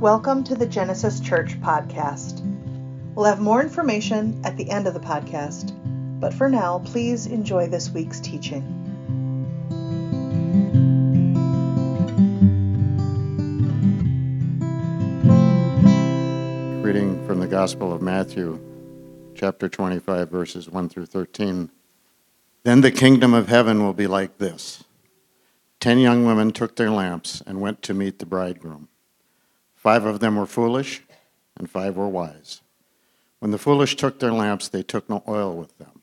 Welcome 0.00 0.44
to 0.44 0.54
the 0.54 0.64
Genesis 0.64 1.20
Church 1.20 1.60
podcast. 1.60 2.40
We'll 3.14 3.26
have 3.26 3.38
more 3.38 3.60
information 3.60 4.40
at 4.46 4.56
the 4.56 4.70
end 4.70 4.86
of 4.86 4.94
the 4.94 5.00
podcast, 5.00 5.74
but 6.18 6.32
for 6.32 6.48
now, 6.48 6.78
please 6.78 7.26
enjoy 7.26 7.66
this 7.66 7.90
week's 7.90 8.18
teaching. 8.18 8.62
Reading 16.82 17.22
from 17.26 17.40
the 17.40 17.46
Gospel 17.46 17.92
of 17.92 18.00
Matthew, 18.00 18.58
chapter 19.34 19.68
25, 19.68 20.30
verses 20.30 20.70
1 20.70 20.88
through 20.88 21.04
13. 21.04 21.70
Then 22.62 22.80
the 22.80 22.90
kingdom 22.90 23.34
of 23.34 23.48
heaven 23.48 23.82
will 23.82 23.92
be 23.92 24.06
like 24.06 24.38
this 24.38 24.82
Ten 25.78 25.98
young 25.98 26.24
women 26.24 26.52
took 26.52 26.76
their 26.76 26.90
lamps 26.90 27.42
and 27.46 27.60
went 27.60 27.82
to 27.82 27.92
meet 27.92 28.18
the 28.18 28.24
bridegroom. 28.24 28.88
Five 29.80 30.04
of 30.04 30.20
them 30.20 30.36
were 30.36 30.44
foolish, 30.44 31.00
and 31.56 31.70
five 31.70 31.96
were 31.96 32.06
wise. 32.06 32.60
When 33.38 33.50
the 33.50 33.56
foolish 33.56 33.96
took 33.96 34.18
their 34.18 34.30
lamps, 34.30 34.68
they 34.68 34.82
took 34.82 35.08
no 35.08 35.22
oil 35.26 35.56
with 35.56 35.78
them. 35.78 36.02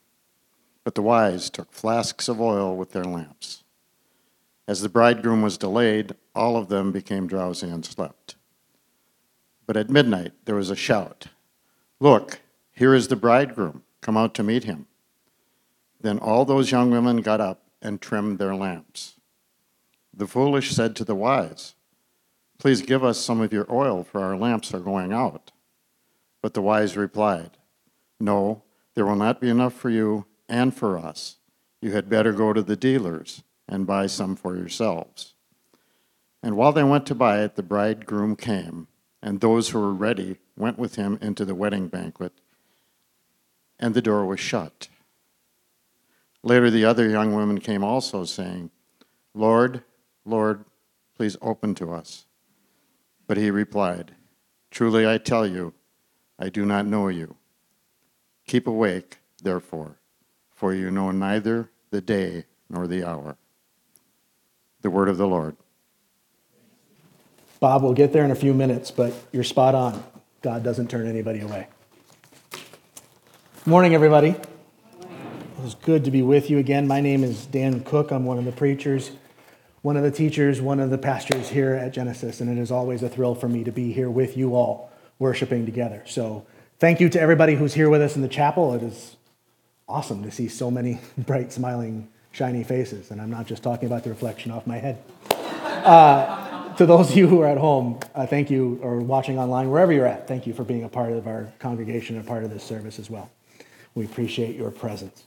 But 0.82 0.96
the 0.96 1.02
wise 1.02 1.48
took 1.48 1.72
flasks 1.72 2.26
of 2.26 2.40
oil 2.40 2.76
with 2.76 2.90
their 2.90 3.04
lamps. 3.04 3.62
As 4.66 4.82
the 4.82 4.88
bridegroom 4.88 5.42
was 5.42 5.56
delayed, 5.56 6.16
all 6.34 6.56
of 6.56 6.68
them 6.68 6.90
became 6.90 7.28
drowsy 7.28 7.68
and 7.68 7.86
slept. 7.86 8.34
But 9.64 9.76
at 9.76 9.90
midnight 9.90 10.32
there 10.44 10.56
was 10.56 10.70
a 10.70 10.76
shout 10.76 11.28
Look, 12.00 12.40
here 12.72 12.94
is 12.94 13.06
the 13.06 13.16
bridegroom. 13.16 13.84
Come 14.00 14.16
out 14.16 14.34
to 14.34 14.42
meet 14.42 14.64
him. 14.64 14.86
Then 16.00 16.18
all 16.18 16.44
those 16.44 16.72
young 16.72 16.90
women 16.90 17.18
got 17.18 17.40
up 17.40 17.62
and 17.80 18.00
trimmed 18.00 18.38
their 18.38 18.56
lamps. 18.56 19.14
The 20.12 20.26
foolish 20.26 20.72
said 20.72 20.96
to 20.96 21.04
the 21.04 21.14
wise, 21.14 21.74
Please 22.58 22.82
give 22.82 23.04
us 23.04 23.18
some 23.18 23.40
of 23.40 23.52
your 23.52 23.66
oil, 23.72 24.02
for 24.02 24.20
our 24.20 24.36
lamps 24.36 24.74
are 24.74 24.80
going 24.80 25.12
out. 25.12 25.52
But 26.42 26.54
the 26.54 26.62
wise 26.62 26.96
replied, 26.96 27.50
No, 28.18 28.62
there 28.94 29.06
will 29.06 29.16
not 29.16 29.40
be 29.40 29.48
enough 29.48 29.74
for 29.74 29.90
you 29.90 30.26
and 30.48 30.74
for 30.74 30.98
us. 30.98 31.36
You 31.80 31.92
had 31.92 32.08
better 32.08 32.32
go 32.32 32.52
to 32.52 32.62
the 32.62 32.76
dealers 32.76 33.42
and 33.68 33.86
buy 33.86 34.06
some 34.06 34.34
for 34.34 34.56
yourselves. 34.56 35.34
And 36.42 36.56
while 36.56 36.72
they 36.72 36.84
went 36.84 37.06
to 37.06 37.14
buy 37.14 37.42
it, 37.42 37.54
the 37.56 37.62
bridegroom 37.62 38.34
came, 38.36 38.88
and 39.22 39.40
those 39.40 39.68
who 39.68 39.78
were 39.78 39.92
ready 39.92 40.38
went 40.56 40.78
with 40.78 40.96
him 40.96 41.18
into 41.20 41.44
the 41.44 41.54
wedding 41.54 41.88
banquet, 41.88 42.32
and 43.78 43.94
the 43.94 44.02
door 44.02 44.26
was 44.26 44.40
shut. 44.40 44.88
Later, 46.42 46.70
the 46.70 46.84
other 46.84 47.08
young 47.08 47.34
women 47.34 47.58
came 47.58 47.84
also, 47.84 48.24
saying, 48.24 48.70
Lord, 49.34 49.82
Lord, 50.24 50.64
please 51.16 51.36
open 51.42 51.74
to 51.76 51.92
us. 51.92 52.26
But 53.28 53.36
he 53.36 53.52
replied, 53.52 54.12
Truly 54.72 55.06
I 55.06 55.18
tell 55.18 55.46
you, 55.46 55.74
I 56.38 56.48
do 56.48 56.64
not 56.64 56.86
know 56.86 57.08
you. 57.08 57.36
Keep 58.46 58.66
awake, 58.66 59.18
therefore, 59.42 59.98
for 60.50 60.74
you 60.74 60.90
know 60.90 61.12
neither 61.12 61.70
the 61.90 62.00
day 62.00 62.46
nor 62.68 62.86
the 62.86 63.04
hour. 63.04 63.36
The 64.80 64.90
word 64.90 65.08
of 65.08 65.18
the 65.18 65.26
Lord. 65.26 65.56
Bob, 67.60 67.82
we'll 67.82 67.92
get 67.92 68.12
there 68.12 68.24
in 68.24 68.30
a 68.30 68.36
few 68.36 68.54
minutes, 68.54 68.90
but 68.90 69.12
you're 69.30 69.44
spot 69.44 69.74
on. 69.74 70.02
God 70.40 70.62
doesn't 70.62 70.88
turn 70.88 71.06
anybody 71.06 71.40
away. 71.40 71.66
Morning, 73.66 73.94
everybody. 73.94 74.30
It 74.30 75.62
was 75.62 75.74
good 75.74 76.04
to 76.04 76.10
be 76.10 76.22
with 76.22 76.48
you 76.48 76.58
again. 76.58 76.86
My 76.86 77.00
name 77.00 77.24
is 77.24 77.44
Dan 77.46 77.80
Cook. 77.80 78.12
I'm 78.12 78.24
one 78.24 78.38
of 78.38 78.44
the 78.46 78.52
preachers 78.52 79.10
one 79.88 79.96
of 79.96 80.02
the 80.02 80.10
teachers, 80.10 80.60
one 80.60 80.80
of 80.80 80.90
the 80.90 80.98
pastors 80.98 81.48
here 81.48 81.72
at 81.72 81.94
Genesis, 81.94 82.42
and 82.42 82.50
it 82.50 82.60
is 82.60 82.70
always 82.70 83.02
a 83.02 83.08
thrill 83.08 83.34
for 83.34 83.48
me 83.48 83.64
to 83.64 83.72
be 83.72 83.90
here 83.90 84.10
with 84.10 84.36
you 84.36 84.54
all 84.54 84.92
worshiping 85.18 85.64
together. 85.64 86.02
So, 86.04 86.46
thank 86.78 87.00
you 87.00 87.08
to 87.08 87.18
everybody 87.18 87.54
who's 87.54 87.72
here 87.72 87.88
with 87.88 88.02
us 88.02 88.14
in 88.14 88.20
the 88.20 88.28
chapel. 88.28 88.74
It 88.74 88.82
is 88.82 89.16
awesome 89.88 90.22
to 90.24 90.30
see 90.30 90.46
so 90.46 90.70
many 90.70 91.00
bright, 91.16 91.54
smiling, 91.54 92.06
shiny 92.32 92.64
faces, 92.64 93.10
and 93.10 93.18
I'm 93.18 93.30
not 93.30 93.46
just 93.46 93.62
talking 93.62 93.86
about 93.86 94.04
the 94.04 94.10
reflection 94.10 94.52
off 94.52 94.66
my 94.66 94.76
head. 94.76 95.02
Uh, 95.30 96.74
to 96.74 96.84
those 96.84 97.08
of 97.08 97.16
you 97.16 97.26
who 97.26 97.40
are 97.40 97.48
at 97.48 97.56
home, 97.56 97.98
uh, 98.14 98.26
thank 98.26 98.50
you, 98.50 98.78
or 98.82 98.98
watching 98.98 99.38
online, 99.38 99.70
wherever 99.70 99.90
you're 99.90 100.04
at, 100.04 100.28
thank 100.28 100.46
you 100.46 100.52
for 100.52 100.64
being 100.64 100.84
a 100.84 100.90
part 100.90 101.12
of 101.12 101.26
our 101.26 101.50
congregation 101.60 102.16
and 102.16 102.26
a 102.26 102.28
part 102.28 102.44
of 102.44 102.50
this 102.50 102.62
service 102.62 102.98
as 102.98 103.08
well. 103.08 103.30
We 103.94 104.04
appreciate 104.04 104.54
your 104.54 104.70
presence. 104.70 105.24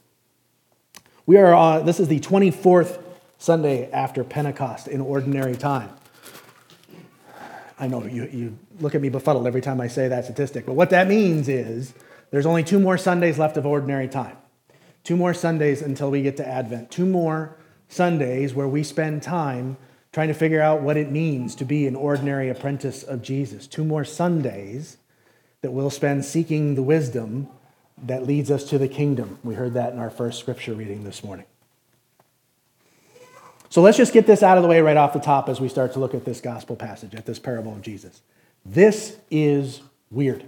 We 1.25 1.38
are, 1.38 1.52
uh, 1.52 1.80
this 1.80 2.00
is 2.00 2.09
the 2.09 2.19
24th 2.19 3.11
Sunday 3.41 3.90
after 3.91 4.24
Pentecost 4.24 4.88
in 4.88 5.02
ordinary 5.02 5.56
time. 5.56 5.90
I 7.79 7.88
know 7.88 8.06
you, 8.06 8.29
you 8.31 8.59
look 8.79 8.94
at 8.94 9.02
me 9.02 9.09
befuddled 9.09 9.47
every 9.47 9.62
time 9.62 9.81
I 9.81 9.88
say 9.88 10.07
that 10.09 10.25
statistic, 10.25 10.68
but 10.68 10.75
what 10.75 10.91
that 10.91 11.07
means 11.07 11.50
is 11.50 11.96
there's 12.30 12.46
only 12.46 12.63
two 12.63 12.80
more 12.80 13.00
Sundays 13.00 13.40
left 13.40 13.57
of 13.57 13.66
ordinary 13.66 14.07
time. 14.07 14.38
Two 15.03 15.16
more 15.18 15.34
Sundays 15.34 15.81
until 15.81 16.12
we 16.12 16.22
get 16.22 16.38
to 16.38 16.47
Advent. 16.47 16.91
Two 16.91 17.07
more 17.07 17.57
Sundays 17.90 18.53
where 18.53 18.68
we 18.68 18.84
spend 18.84 19.24
time 19.24 19.75
trying 20.12 20.28
to 20.28 20.35
figure 20.35 20.62
out 20.62 20.84
what 20.84 20.96
it 20.96 21.09
means 21.09 21.56
to 21.56 21.66
be 21.66 21.88
an 21.88 21.96
ordinary 21.96 22.47
apprentice 22.47 23.01
of 23.01 23.24
Jesus. 23.24 23.66
Two 23.66 23.84
more 23.84 24.06
Sundays 24.06 24.97
that 25.62 25.72
we'll 25.72 25.90
spend 25.90 26.25
seeking 26.25 26.75
the 26.75 26.84
wisdom 26.84 27.47
that 28.03 28.28
leads 28.28 28.51
us 28.51 28.66
to 28.66 28.78
the 28.78 28.88
kingdom. 28.88 29.40
We 29.44 29.56
heard 29.56 29.74
that 29.74 29.94
in 29.94 29.97
our 29.97 30.12
first 30.12 30.40
scripture 30.40 30.75
reading 30.75 31.06
this 31.06 31.24
morning. 31.24 31.46
So 33.72 33.82
let's 33.82 33.98
just 33.98 34.12
get 34.12 34.28
this 34.28 34.44
out 34.44 34.58
of 34.58 34.64
the 34.64 34.70
way 34.70 34.82
right 34.82 34.98
off 34.98 35.14
the 35.14 35.20
top 35.20 35.48
as 35.48 35.62
we 35.62 35.70
start 35.70 35.94
to 35.94 36.00
look 36.00 36.14
at 36.14 36.26
this 36.26 36.42
gospel 36.42 36.76
passage, 36.76 37.16
at 37.16 37.26
this 37.26 37.40
parable 37.40 37.72
of 37.72 37.82
Jesus. 37.82 38.22
This 38.66 39.16
is 39.32 39.80
weird. 40.12 40.44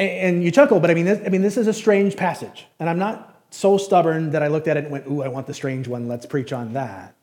And 0.00 0.42
you 0.42 0.50
chuckle, 0.50 0.80
but 0.80 0.90
I 0.90 0.94
mean, 0.94 1.04
this, 1.04 1.20
I 1.24 1.28
mean, 1.28 1.42
this 1.42 1.56
is 1.56 1.68
a 1.68 1.72
strange 1.72 2.16
passage. 2.16 2.66
And 2.80 2.90
I'm 2.90 2.98
not 2.98 3.40
so 3.50 3.78
stubborn 3.78 4.32
that 4.32 4.42
I 4.42 4.48
looked 4.48 4.66
at 4.66 4.76
it 4.76 4.84
and 4.84 4.92
went, 4.92 5.06
ooh, 5.06 5.22
I 5.22 5.28
want 5.28 5.46
the 5.46 5.54
strange 5.54 5.86
one. 5.86 6.08
Let's 6.08 6.26
preach 6.26 6.52
on 6.52 6.72
that. 6.72 7.14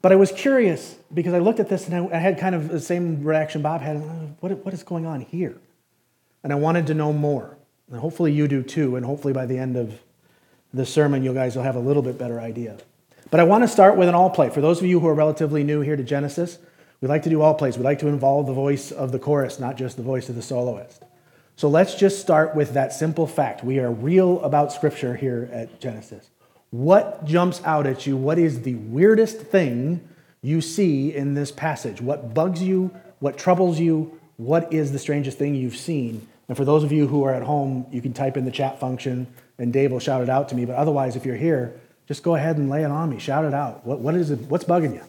But 0.00 0.12
I 0.12 0.16
was 0.16 0.30
curious 0.30 0.94
because 1.12 1.34
I 1.34 1.40
looked 1.40 1.58
at 1.58 1.68
this 1.68 1.88
and 1.88 2.12
I 2.14 2.18
had 2.18 2.38
kind 2.38 2.54
of 2.54 2.68
the 2.68 2.78
same 2.78 3.24
reaction 3.24 3.60
Bob 3.62 3.80
had. 3.80 3.96
What, 4.38 4.64
what 4.64 4.72
is 4.72 4.84
going 4.84 5.04
on 5.04 5.22
here? 5.22 5.56
And 6.44 6.52
I 6.52 6.56
wanted 6.56 6.86
to 6.86 6.94
know 6.94 7.12
more. 7.12 7.56
And 7.90 7.98
hopefully 7.98 8.32
you 8.32 8.46
do 8.46 8.62
too. 8.62 8.94
And 8.94 9.04
hopefully 9.04 9.32
by 9.32 9.46
the 9.46 9.58
end 9.58 9.76
of 9.76 9.98
the 10.74 10.86
sermon, 10.86 11.22
you 11.22 11.34
guys 11.34 11.56
will 11.56 11.62
have 11.62 11.76
a 11.76 11.80
little 11.80 12.02
bit 12.02 12.18
better 12.18 12.40
idea. 12.40 12.78
But 13.30 13.40
I 13.40 13.44
want 13.44 13.64
to 13.64 13.68
start 13.68 13.96
with 13.96 14.08
an 14.08 14.14
all 14.14 14.30
play. 14.30 14.50
For 14.50 14.60
those 14.60 14.78
of 14.78 14.86
you 14.86 15.00
who 15.00 15.08
are 15.08 15.14
relatively 15.14 15.64
new 15.64 15.80
here 15.80 15.96
to 15.96 16.02
Genesis, 16.02 16.58
we 17.00 17.08
like 17.08 17.22
to 17.24 17.30
do 17.30 17.42
all 17.42 17.54
plays. 17.54 17.76
We 17.76 17.84
like 17.84 17.98
to 18.00 18.08
involve 18.08 18.46
the 18.46 18.52
voice 18.52 18.92
of 18.92 19.10
the 19.10 19.18
chorus, 19.18 19.58
not 19.58 19.76
just 19.76 19.96
the 19.96 20.02
voice 20.02 20.28
of 20.28 20.36
the 20.36 20.42
soloist. 20.42 21.02
So 21.56 21.68
let's 21.68 21.94
just 21.94 22.20
start 22.20 22.54
with 22.54 22.74
that 22.74 22.92
simple 22.92 23.26
fact. 23.26 23.64
We 23.64 23.78
are 23.78 23.90
real 23.90 24.40
about 24.42 24.72
Scripture 24.72 25.14
here 25.14 25.48
at 25.52 25.80
Genesis. 25.80 26.30
What 26.70 27.24
jumps 27.24 27.60
out 27.64 27.86
at 27.86 28.06
you? 28.06 28.16
What 28.16 28.38
is 28.38 28.62
the 28.62 28.74
weirdest 28.76 29.38
thing 29.38 30.06
you 30.40 30.60
see 30.60 31.14
in 31.14 31.34
this 31.34 31.50
passage? 31.50 32.00
What 32.00 32.34
bugs 32.34 32.62
you? 32.62 32.90
What 33.18 33.36
troubles 33.36 33.78
you? 33.78 34.18
What 34.36 34.72
is 34.72 34.92
the 34.92 34.98
strangest 34.98 35.38
thing 35.38 35.54
you've 35.54 35.76
seen? 35.76 36.26
And 36.48 36.56
for 36.56 36.64
those 36.64 36.84
of 36.84 36.92
you 36.92 37.06
who 37.06 37.24
are 37.24 37.32
at 37.32 37.42
home, 37.42 37.86
you 37.90 38.02
can 38.02 38.12
type 38.12 38.36
in 38.36 38.44
the 38.44 38.50
chat 38.50 38.80
function 38.80 39.26
and 39.58 39.72
Dave 39.72 39.92
will 39.92 40.00
shout 40.00 40.22
it 40.22 40.28
out 40.28 40.48
to 40.48 40.54
me. 40.54 40.64
But 40.64 40.76
otherwise, 40.76 41.16
if 41.16 41.24
you're 41.24 41.36
here, 41.36 41.80
just 42.06 42.22
go 42.22 42.34
ahead 42.34 42.56
and 42.56 42.68
lay 42.68 42.82
it 42.82 42.90
on 42.90 43.10
me. 43.10 43.18
Shout 43.18 43.44
it 43.44 43.54
out. 43.54 43.86
What, 43.86 44.00
what 44.00 44.14
is 44.14 44.30
it? 44.30 44.40
What's 44.40 44.64
bugging 44.64 44.94
you? 44.94 45.02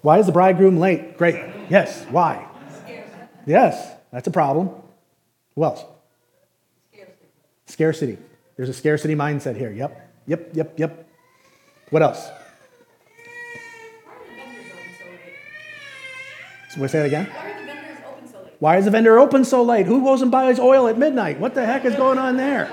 Why 0.00 0.18
is 0.18 0.26
the 0.26 0.32
bridegroom 0.32 0.78
late? 0.78 1.18
Great. 1.18 1.34
Yes. 1.68 2.04
Why? 2.10 2.46
Yes, 3.46 3.94
that's 4.12 4.28
a 4.28 4.30
problem. 4.30 4.70
Who 5.54 5.64
else? 5.64 5.82
Scarcity. 6.92 7.26
Scarcity. 7.66 8.18
There's 8.56 8.68
a 8.68 8.74
scarcity 8.74 9.14
mindset 9.14 9.56
here. 9.56 9.72
Yep. 9.72 10.10
Yep. 10.26 10.50
Yep. 10.52 10.78
Yep. 10.78 11.08
What 11.90 12.02
else? 12.02 12.28
So 16.70 16.80
we 16.82 16.88
say 16.88 17.00
it 17.00 17.06
again? 17.06 17.47
Why 18.58 18.76
is 18.76 18.86
the 18.86 18.90
vendor 18.90 19.18
open 19.18 19.44
so 19.44 19.62
late? 19.62 19.86
Who 19.86 20.02
goes 20.02 20.20
and 20.20 20.30
buys 20.30 20.58
oil 20.58 20.88
at 20.88 20.98
midnight? 20.98 21.38
What 21.38 21.54
the 21.54 21.64
heck 21.64 21.84
is 21.84 21.94
going 21.94 22.18
on 22.18 22.36
there? 22.36 22.72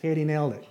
Katie 0.00 0.24
nailed 0.24 0.54
it. 0.54 0.66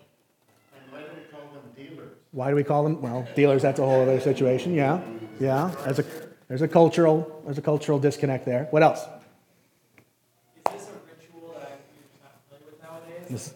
And 0.74 0.92
why 0.92 1.02
do 1.02 1.06
we 1.16 1.22
call 1.32 1.52
them 1.54 1.62
dealers? 1.76 2.12
Why 2.32 2.50
do 2.50 2.56
we 2.56 2.64
call 2.64 2.84
them? 2.84 3.02
Well, 3.02 3.28
dealers, 3.36 3.62
that's 3.62 3.80
a 3.80 3.86
whole 3.86 4.02
other 4.02 4.20
situation. 4.20 4.74
Yeah. 4.74 5.02
Yeah. 5.40 5.74
There's 5.84 6.00
a, 6.00 6.06
there's 6.48 6.62
a 6.64 6.68
cultural, 6.68 7.42
there's 7.46 7.60
a 7.60 7.62
cultural 7.62 8.00
disconnect 8.00 8.46
there. 8.46 8.68
What 8.72 8.82
else? 8.82 9.00
Is 9.00 10.74
this 10.74 10.90
a 10.90 10.92
ritual 11.08 11.54
that 11.60 11.80
you're 11.94 12.24
not 12.24 12.42
familiar 12.50 12.66
with 12.66 12.82
nowadays? 12.82 13.30
This, 13.30 13.54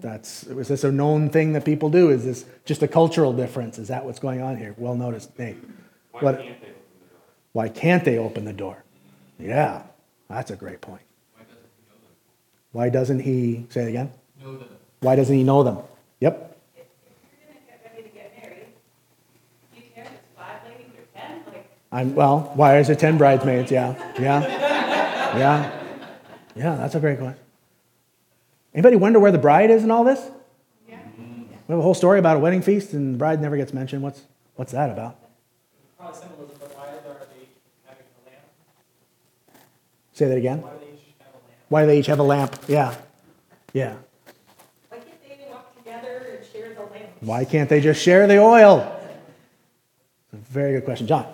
that's, 0.00 0.42
is 0.44 0.68
this 0.68 0.84
a 0.84 0.92
known 0.92 1.30
thing 1.30 1.54
that 1.54 1.64
people 1.64 1.88
do? 1.88 2.10
Is 2.10 2.24
this 2.24 2.44
just 2.66 2.82
a 2.82 2.88
cultural 2.88 3.32
difference? 3.32 3.78
Is 3.78 3.88
that 3.88 4.04
what's 4.04 4.18
going 4.18 4.42
on 4.42 4.58
here? 4.58 4.74
Well 4.76 4.94
noticed, 4.94 5.38
Nate. 5.38 5.56
Why 6.12 6.20
What, 6.20 6.38
can't 6.38 6.60
they? 6.60 6.68
Why 7.54 7.68
can't 7.70 8.04
they 8.04 8.18
open 8.18 8.44
the 8.44 8.52
door? 8.52 8.84
Yeah, 9.38 9.84
that's 10.28 10.50
a 10.50 10.56
great 10.56 10.82
point. 10.82 11.00
Why 12.72 12.88
doesn't 12.88 13.20
he, 13.20 13.66
say 13.70 13.84
it 13.84 13.88
again? 13.88 14.12
Know 14.42 14.56
them. 14.58 14.68
Why 15.00 15.14
doesn't 15.14 15.34
he 15.34 15.44
know 15.44 15.62
them? 15.62 15.78
Yep. 16.18 16.58
if 16.76 16.84
you're 17.40 17.54
gonna 17.54 17.60
get 17.66 17.92
ready 17.92 18.02
to 18.02 18.14
get 18.14 18.42
married, 18.42 18.66
you 19.76 19.82
care 19.94 20.04
if 20.04 20.10
it's 20.10 20.22
five 20.36 20.58
ladies 20.66 20.90
or 20.98 21.60
I'm, 21.92 22.14
well, 22.16 22.50
why 22.54 22.78
is 22.78 22.90
it 22.90 22.98
10 22.98 23.16
bridesmaids? 23.16 23.70
Yeah, 23.70 23.94
yeah, 24.18 25.38
yeah. 25.38 25.80
Yeah, 26.56 26.74
that's 26.76 26.96
a 26.96 27.00
great 27.00 27.18
question. 27.18 27.40
Anybody 28.74 28.96
wonder 28.96 29.20
where 29.20 29.30
the 29.30 29.38
bride 29.38 29.70
is 29.70 29.84
in 29.84 29.92
all 29.92 30.02
this? 30.02 30.20
Yeah. 30.88 30.98
We 31.16 31.72
have 31.72 31.78
a 31.78 31.82
whole 31.82 31.94
story 31.94 32.18
about 32.18 32.36
a 32.36 32.40
wedding 32.40 32.62
feast 32.62 32.92
and 32.92 33.14
the 33.14 33.18
bride 33.18 33.40
never 33.40 33.56
gets 33.56 33.72
mentioned. 33.72 34.02
What's, 34.02 34.22
what's 34.56 34.72
that 34.72 34.90
about? 34.90 35.16
Probably 35.96 36.20
symbolism, 36.20 36.56
but 36.58 36.76
why 36.76 36.86
are 36.88 36.90
they 36.90 37.48
having 37.86 38.04
a 38.04 38.28
lamp? 38.28 38.44
Say 40.14 40.28
that 40.28 40.38
again. 40.38 40.58
Why 40.58 40.72
do 40.72 40.78
they 40.78 40.86
each 40.94 41.16
have 41.18 41.34
a 41.34 41.42
lamp? 41.42 41.44
Why 41.68 41.80
do 41.82 41.86
they 41.88 41.98
each 41.98 42.06
have 42.06 42.20
a 42.20 42.22
lamp? 42.22 42.56
Yeah, 42.68 42.94
yeah. 43.72 43.96
Why 44.88 44.98
can't 44.98 45.20
they 45.28 45.38
walk 45.50 45.76
together 45.76 46.36
and 46.38 46.46
share 46.52 46.72
the 46.72 46.80
lamp? 46.82 47.08
Why 47.20 47.44
can't 47.44 47.68
they 47.68 47.80
just 47.80 48.00
share 48.00 48.28
the 48.28 48.38
oil? 48.38 48.92
It's 50.32 50.32
a 50.32 50.36
very 50.52 50.72
good 50.72 50.84
question. 50.84 51.08
John. 51.08 51.26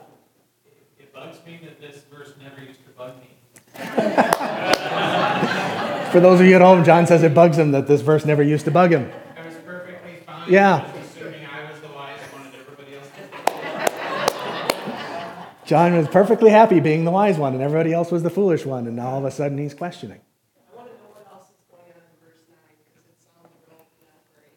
It 0.98 1.12
bugs 1.12 1.36
me 1.44 1.60
that 1.62 1.78
this 1.78 2.04
verse 2.10 2.32
never 2.40 2.62
used 2.62 2.82
to 2.84 2.90
bug 2.90 3.16
me. 3.18 3.26
For 6.10 6.20
those 6.20 6.40
of 6.40 6.46
you 6.46 6.54
at 6.56 6.62
home, 6.62 6.82
John 6.82 7.06
says 7.06 7.22
it 7.22 7.34
bugs 7.34 7.58
him 7.58 7.72
that 7.72 7.86
this 7.86 8.00
verse 8.00 8.24
never 8.24 8.42
used 8.42 8.64
to 8.64 8.70
bug 8.70 8.92
him. 8.92 9.12
I 9.36 9.44
was 9.46 9.54
perfectly 9.56 10.20
fine. 10.26 10.50
Yeah. 10.50 10.90
Just 10.96 11.16
assuming 11.16 11.44
I 11.46 11.70
was 11.70 11.80
the 11.80 11.88
wise 11.88 12.18
one 12.32 12.46
and 12.46 12.54
everybody 12.54 12.94
else. 12.96 13.08
John 15.70 15.96
was 15.96 16.08
perfectly 16.08 16.50
happy 16.50 16.80
being 16.80 17.04
the 17.04 17.12
wise 17.12 17.38
one 17.38 17.54
and 17.54 17.62
everybody 17.62 17.92
else 17.92 18.10
was 18.10 18.24
the 18.24 18.28
foolish 18.28 18.66
one, 18.66 18.88
and 18.88 18.96
now 18.96 19.10
all 19.10 19.18
of 19.18 19.24
a 19.24 19.30
sudden 19.30 19.56
he's 19.56 19.72
questioning. 19.72 20.20
I 20.72 20.76
want 20.76 20.88
to 20.88 20.96
know 20.96 21.10
what 21.12 21.28
else 21.30 21.46
is 21.46 21.62
going 21.70 21.92
on 21.94 22.02
in 22.10 22.26
verse 22.26 22.42
9 22.50 22.58
because 22.74 23.06
it 23.06 23.22
sounds 23.22 23.54
real 23.70 23.78
great. 24.34 24.50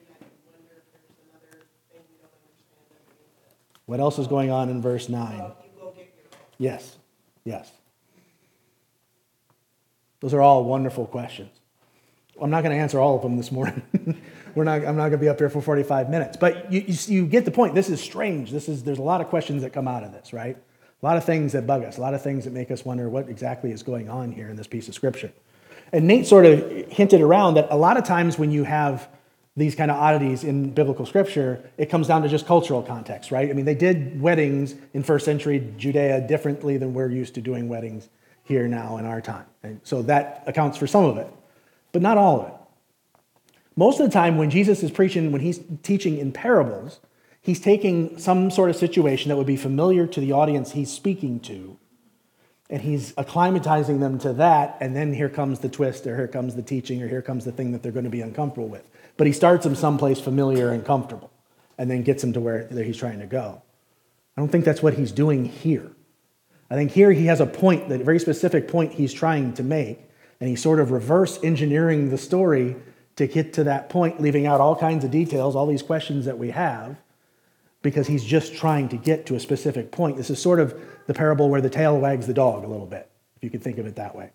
And 0.00 0.08
I 0.10 0.26
wonder 0.50 0.74
if 0.74 0.90
there's 0.90 1.06
another 1.22 1.62
thing 1.92 2.02
we 2.10 2.18
don't 2.18 2.34
understand 2.34 2.82
underneath 2.98 3.46
it. 3.46 3.54
What 3.86 4.00
else 4.00 4.18
is 4.18 4.26
going 4.26 4.50
on 4.50 4.68
in 4.68 4.82
verse 4.82 5.08
9? 5.08 5.36
You 5.36 5.38
go 5.78 5.92
get 5.94 6.12
your 6.16 6.40
Yes, 6.58 6.96
yes. 7.44 7.70
Those 10.18 10.34
are 10.34 10.42
all 10.42 10.64
wonderful 10.64 11.06
questions. 11.06 11.60
I'm 12.42 12.50
not 12.50 12.64
going 12.64 12.74
to 12.74 12.82
answer 12.82 12.98
all 12.98 13.14
of 13.14 13.22
them 13.22 13.36
this 13.36 13.52
morning. 13.52 13.84
We're 14.56 14.64
not, 14.64 14.86
I'm 14.86 14.96
not 14.96 15.10
going 15.10 15.12
to 15.12 15.18
be 15.18 15.28
up 15.28 15.38
here 15.38 15.50
for 15.50 15.60
45 15.60 16.08
minutes. 16.08 16.38
But 16.38 16.72
you, 16.72 16.82
you, 16.86 17.14
you 17.14 17.26
get 17.26 17.44
the 17.44 17.50
point. 17.50 17.74
This 17.74 17.90
is 17.90 18.00
strange. 18.00 18.50
This 18.50 18.70
is, 18.70 18.82
there's 18.82 18.98
a 18.98 19.02
lot 19.02 19.20
of 19.20 19.28
questions 19.28 19.62
that 19.62 19.74
come 19.74 19.86
out 19.86 20.02
of 20.02 20.12
this, 20.12 20.32
right? 20.32 20.56
A 20.56 21.06
lot 21.06 21.18
of 21.18 21.24
things 21.24 21.52
that 21.52 21.66
bug 21.66 21.84
us, 21.84 21.98
a 21.98 22.00
lot 22.00 22.14
of 22.14 22.22
things 22.22 22.44
that 22.44 22.54
make 22.54 22.70
us 22.70 22.82
wonder 22.82 23.06
what 23.10 23.28
exactly 23.28 23.70
is 23.70 23.82
going 23.82 24.08
on 24.08 24.32
here 24.32 24.48
in 24.48 24.56
this 24.56 24.66
piece 24.66 24.88
of 24.88 24.94
scripture. 24.94 25.30
And 25.92 26.06
Nate 26.06 26.26
sort 26.26 26.46
of 26.46 26.90
hinted 26.90 27.20
around 27.20 27.54
that 27.54 27.68
a 27.70 27.76
lot 27.76 27.98
of 27.98 28.04
times 28.04 28.38
when 28.38 28.50
you 28.50 28.64
have 28.64 29.06
these 29.58 29.74
kind 29.74 29.90
of 29.90 29.98
oddities 29.98 30.42
in 30.42 30.70
biblical 30.70 31.04
scripture, 31.04 31.70
it 31.76 31.90
comes 31.90 32.08
down 32.08 32.22
to 32.22 32.28
just 32.28 32.46
cultural 32.46 32.82
context, 32.82 33.30
right? 33.30 33.50
I 33.50 33.52
mean, 33.52 33.66
they 33.66 33.74
did 33.74 34.18
weddings 34.20 34.74
in 34.94 35.02
first 35.02 35.26
century 35.26 35.70
Judea 35.76 36.26
differently 36.26 36.78
than 36.78 36.94
we're 36.94 37.10
used 37.10 37.34
to 37.34 37.42
doing 37.42 37.68
weddings 37.68 38.08
here 38.42 38.66
now 38.68 38.96
in 38.96 39.04
our 39.04 39.20
time. 39.20 39.44
And 39.62 39.80
so 39.84 40.00
that 40.02 40.44
accounts 40.46 40.78
for 40.78 40.86
some 40.86 41.04
of 41.04 41.18
it, 41.18 41.30
but 41.92 42.00
not 42.00 42.16
all 42.16 42.40
of 42.40 42.48
it. 42.48 42.54
Most 43.76 44.00
of 44.00 44.06
the 44.06 44.12
time, 44.12 44.38
when 44.38 44.48
Jesus 44.48 44.82
is 44.82 44.90
preaching, 44.90 45.32
when 45.32 45.42
he's 45.42 45.60
teaching 45.82 46.16
in 46.18 46.32
parables, 46.32 47.00
he's 47.42 47.60
taking 47.60 48.18
some 48.18 48.50
sort 48.50 48.70
of 48.70 48.76
situation 48.76 49.28
that 49.28 49.36
would 49.36 49.46
be 49.46 49.56
familiar 49.56 50.06
to 50.06 50.20
the 50.20 50.32
audience 50.32 50.72
he's 50.72 50.90
speaking 50.90 51.40
to, 51.40 51.76
and 52.70 52.80
he's 52.80 53.12
acclimatizing 53.12 54.00
them 54.00 54.18
to 54.20 54.32
that, 54.32 54.78
and 54.80 54.96
then 54.96 55.12
here 55.12 55.28
comes 55.28 55.58
the 55.60 55.68
twist, 55.68 56.06
or 56.06 56.16
here 56.16 56.26
comes 56.26 56.54
the 56.56 56.62
teaching, 56.62 57.02
or 57.02 57.08
here 57.08 57.20
comes 57.20 57.44
the 57.44 57.52
thing 57.52 57.72
that 57.72 57.82
they're 57.82 57.92
going 57.92 58.04
to 58.04 58.10
be 58.10 58.22
uncomfortable 58.22 58.68
with. 58.68 58.90
But 59.18 59.26
he 59.26 59.32
starts 59.34 59.64
them 59.64 59.74
someplace 59.74 60.18
familiar 60.20 60.70
and 60.70 60.84
comfortable, 60.84 61.30
and 61.76 61.90
then 61.90 62.02
gets 62.02 62.22
them 62.22 62.32
to 62.32 62.40
where 62.40 62.66
he's 62.68 62.96
trying 62.96 63.20
to 63.20 63.26
go. 63.26 63.62
I 64.36 64.40
don't 64.40 64.48
think 64.48 64.64
that's 64.64 64.82
what 64.82 64.94
he's 64.94 65.12
doing 65.12 65.44
here. 65.44 65.92
I 66.70 66.74
think 66.74 66.92
here 66.92 67.12
he 67.12 67.26
has 67.26 67.40
a 67.40 67.46
point, 67.46 67.90
that 67.90 68.00
very 68.00 68.18
specific 68.18 68.68
point 68.68 68.94
he's 68.94 69.12
trying 69.12 69.52
to 69.54 69.62
make, 69.62 70.00
and 70.40 70.48
he's 70.48 70.62
sort 70.62 70.80
of 70.80 70.90
reverse 70.90 71.38
engineering 71.44 72.08
the 72.08 72.18
story 72.18 72.74
to 73.16 73.26
get 73.26 73.54
to 73.54 73.64
that 73.64 73.88
point, 73.88 74.20
leaving 74.20 74.46
out 74.46 74.60
all 74.60 74.76
kinds 74.76 75.04
of 75.04 75.10
details, 75.10 75.56
all 75.56 75.66
these 75.66 75.82
questions 75.82 76.26
that 76.26 76.38
we 76.38 76.50
have, 76.50 76.96
because 77.82 78.06
he's 78.06 78.24
just 78.24 78.54
trying 78.54 78.88
to 78.88 78.96
get 78.96 79.26
to 79.26 79.34
a 79.34 79.40
specific 79.40 79.90
point. 79.90 80.16
This 80.16 80.30
is 80.30 80.40
sort 80.40 80.60
of 80.60 80.78
the 81.06 81.14
parable 81.14 81.48
where 81.48 81.60
the 81.60 81.70
tail 81.70 81.98
wags 81.98 82.26
the 82.26 82.34
dog 82.34 82.64
a 82.64 82.66
little 82.66 82.86
bit, 82.86 83.08
if 83.36 83.44
you 83.44 83.50
could 83.50 83.62
think 83.62 83.78
of 83.78 83.86
it 83.86 83.96
that 83.96 84.14
way. 84.14 84.30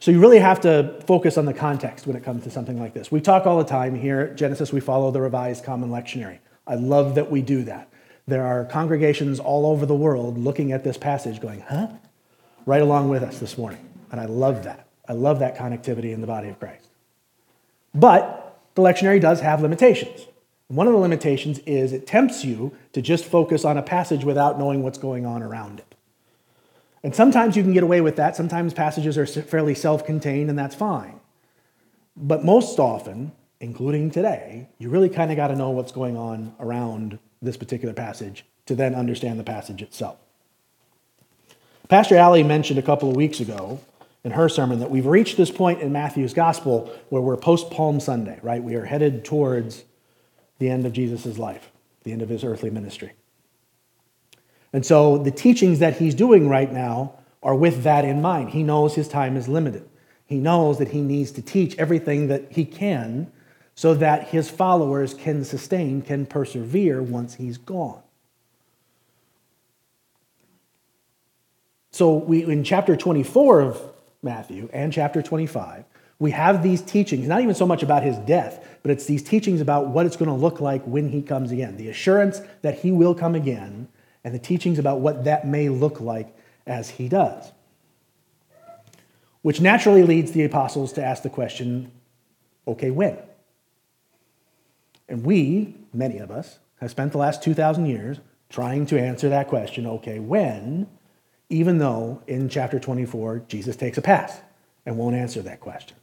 So 0.00 0.10
you 0.10 0.20
really 0.20 0.40
have 0.40 0.60
to 0.62 1.00
focus 1.06 1.38
on 1.38 1.44
the 1.44 1.54
context 1.54 2.06
when 2.06 2.16
it 2.16 2.24
comes 2.24 2.44
to 2.44 2.50
something 2.50 2.80
like 2.80 2.92
this. 2.92 3.12
We 3.12 3.20
talk 3.20 3.46
all 3.46 3.58
the 3.58 3.64
time 3.64 3.94
here 3.94 4.20
at 4.20 4.36
Genesis, 4.36 4.72
we 4.72 4.80
follow 4.80 5.10
the 5.10 5.20
Revised 5.20 5.64
Common 5.64 5.90
Lectionary. 5.90 6.38
I 6.66 6.74
love 6.74 7.14
that 7.16 7.30
we 7.30 7.42
do 7.42 7.62
that. 7.64 7.88
There 8.26 8.44
are 8.44 8.64
congregations 8.64 9.38
all 9.38 9.66
over 9.66 9.84
the 9.84 9.94
world 9.94 10.38
looking 10.38 10.72
at 10.72 10.84
this 10.84 10.96
passage 10.96 11.40
going, 11.40 11.60
huh? 11.60 11.88
Right 12.64 12.82
along 12.82 13.10
with 13.10 13.22
us 13.22 13.38
this 13.38 13.58
morning. 13.58 13.80
And 14.10 14.20
I 14.20 14.26
love 14.26 14.64
that. 14.64 14.86
I 15.08 15.14
love 15.14 15.38
that 15.40 15.56
connectivity 15.56 16.12
in 16.12 16.20
the 16.20 16.26
body 16.26 16.48
of 16.48 16.58
Christ. 16.58 16.88
But 17.94 18.60
the 18.74 18.82
lectionary 18.82 19.20
does 19.20 19.40
have 19.40 19.60
limitations. 19.60 20.26
One 20.68 20.86
of 20.86 20.94
the 20.94 20.98
limitations 20.98 21.58
is 21.60 21.92
it 21.92 22.06
tempts 22.06 22.44
you 22.44 22.74
to 22.94 23.02
just 23.02 23.24
focus 23.24 23.64
on 23.64 23.76
a 23.76 23.82
passage 23.82 24.24
without 24.24 24.58
knowing 24.58 24.82
what's 24.82 24.98
going 24.98 25.26
on 25.26 25.42
around 25.42 25.80
it. 25.80 25.94
And 27.02 27.14
sometimes 27.14 27.56
you 27.56 27.62
can 27.62 27.72
get 27.72 27.82
away 27.82 28.00
with 28.00 28.16
that. 28.16 28.36
Sometimes 28.36 28.72
passages 28.72 29.18
are 29.18 29.26
fairly 29.26 29.74
self 29.74 30.06
contained, 30.06 30.48
and 30.48 30.58
that's 30.58 30.74
fine. 30.74 31.20
But 32.16 32.44
most 32.44 32.78
often, 32.78 33.32
including 33.60 34.10
today, 34.10 34.68
you 34.78 34.88
really 34.88 35.08
kind 35.08 35.30
of 35.30 35.36
got 35.36 35.48
to 35.48 35.56
know 35.56 35.70
what's 35.70 35.92
going 35.92 36.16
on 36.16 36.54
around 36.60 37.18
this 37.40 37.56
particular 37.56 37.92
passage 37.92 38.44
to 38.66 38.74
then 38.74 38.94
understand 38.94 39.38
the 39.38 39.44
passage 39.44 39.82
itself. 39.82 40.16
Pastor 41.88 42.16
Alley 42.16 42.42
mentioned 42.42 42.78
a 42.78 42.82
couple 42.82 43.10
of 43.10 43.16
weeks 43.16 43.40
ago 43.40 43.80
in 44.24 44.32
her 44.32 44.48
sermon 44.48 44.78
that 44.80 44.90
we've 44.90 45.06
reached 45.06 45.36
this 45.36 45.50
point 45.50 45.80
in 45.80 45.92
Matthew's 45.92 46.34
gospel 46.34 46.92
where 47.08 47.22
we're 47.22 47.36
post 47.36 47.70
Palm 47.70 47.98
Sunday, 48.00 48.38
right? 48.42 48.62
We 48.62 48.74
are 48.76 48.84
headed 48.84 49.24
towards 49.24 49.84
the 50.58 50.70
end 50.70 50.86
of 50.86 50.92
Jesus' 50.92 51.38
life, 51.38 51.70
the 52.04 52.12
end 52.12 52.22
of 52.22 52.28
his 52.28 52.44
earthly 52.44 52.70
ministry. 52.70 53.12
And 54.72 54.86
so 54.86 55.18
the 55.18 55.30
teachings 55.30 55.80
that 55.80 55.98
he's 55.98 56.14
doing 56.14 56.48
right 56.48 56.72
now 56.72 57.14
are 57.42 57.54
with 57.54 57.82
that 57.82 58.04
in 58.04 58.22
mind. 58.22 58.50
He 58.50 58.62
knows 58.62 58.94
his 58.94 59.08
time 59.08 59.36
is 59.36 59.48
limited. 59.48 59.88
He 60.24 60.36
knows 60.36 60.78
that 60.78 60.88
he 60.88 61.00
needs 61.00 61.32
to 61.32 61.42
teach 61.42 61.76
everything 61.76 62.28
that 62.28 62.52
he 62.52 62.64
can 62.64 63.30
so 63.74 63.94
that 63.94 64.28
his 64.28 64.48
followers 64.48 65.14
can 65.14 65.44
sustain, 65.44 66.00
can 66.02 66.26
persevere 66.26 67.02
once 67.02 67.34
he's 67.34 67.58
gone. 67.58 68.02
So 71.90 72.14
we 72.14 72.44
in 72.44 72.64
chapter 72.64 72.96
24 72.96 73.60
of 73.60 73.91
Matthew 74.22 74.68
and 74.72 74.92
chapter 74.92 75.20
25, 75.20 75.84
we 76.18 76.30
have 76.30 76.62
these 76.62 76.80
teachings, 76.80 77.26
not 77.26 77.40
even 77.40 77.54
so 77.54 77.66
much 77.66 77.82
about 77.82 78.04
his 78.04 78.16
death, 78.18 78.64
but 78.82 78.92
it's 78.92 79.06
these 79.06 79.22
teachings 79.22 79.60
about 79.60 79.88
what 79.88 80.06
it's 80.06 80.16
going 80.16 80.28
to 80.28 80.36
look 80.36 80.60
like 80.60 80.84
when 80.84 81.08
he 81.08 81.20
comes 81.20 81.50
again, 81.50 81.76
the 81.76 81.88
assurance 81.88 82.40
that 82.62 82.78
he 82.78 82.92
will 82.92 83.14
come 83.14 83.34
again, 83.34 83.88
and 84.22 84.32
the 84.32 84.38
teachings 84.38 84.78
about 84.78 85.00
what 85.00 85.24
that 85.24 85.46
may 85.46 85.68
look 85.68 86.00
like 86.00 86.36
as 86.66 86.90
he 86.90 87.08
does. 87.08 87.50
Which 89.42 89.60
naturally 89.60 90.04
leads 90.04 90.30
the 90.30 90.44
apostles 90.44 90.92
to 90.92 91.04
ask 91.04 91.24
the 91.24 91.30
question 91.30 91.90
okay, 92.68 92.92
when? 92.92 93.18
And 95.08 95.26
we, 95.26 95.74
many 95.92 96.18
of 96.18 96.30
us, 96.30 96.60
have 96.80 96.92
spent 96.92 97.10
the 97.10 97.18
last 97.18 97.42
2,000 97.42 97.86
years 97.86 98.20
trying 98.48 98.86
to 98.86 99.00
answer 99.00 99.28
that 99.30 99.48
question 99.48 99.86
okay, 99.86 100.20
when? 100.20 100.86
Even 101.52 101.76
though 101.76 102.22
in 102.26 102.48
chapter 102.48 102.80
24, 102.80 103.42
Jesus 103.46 103.76
takes 103.76 103.98
a 103.98 104.02
pass 104.02 104.40
and 104.86 104.96
won't 104.96 105.14
answer 105.14 105.42
that 105.42 105.60
question. 105.60 105.98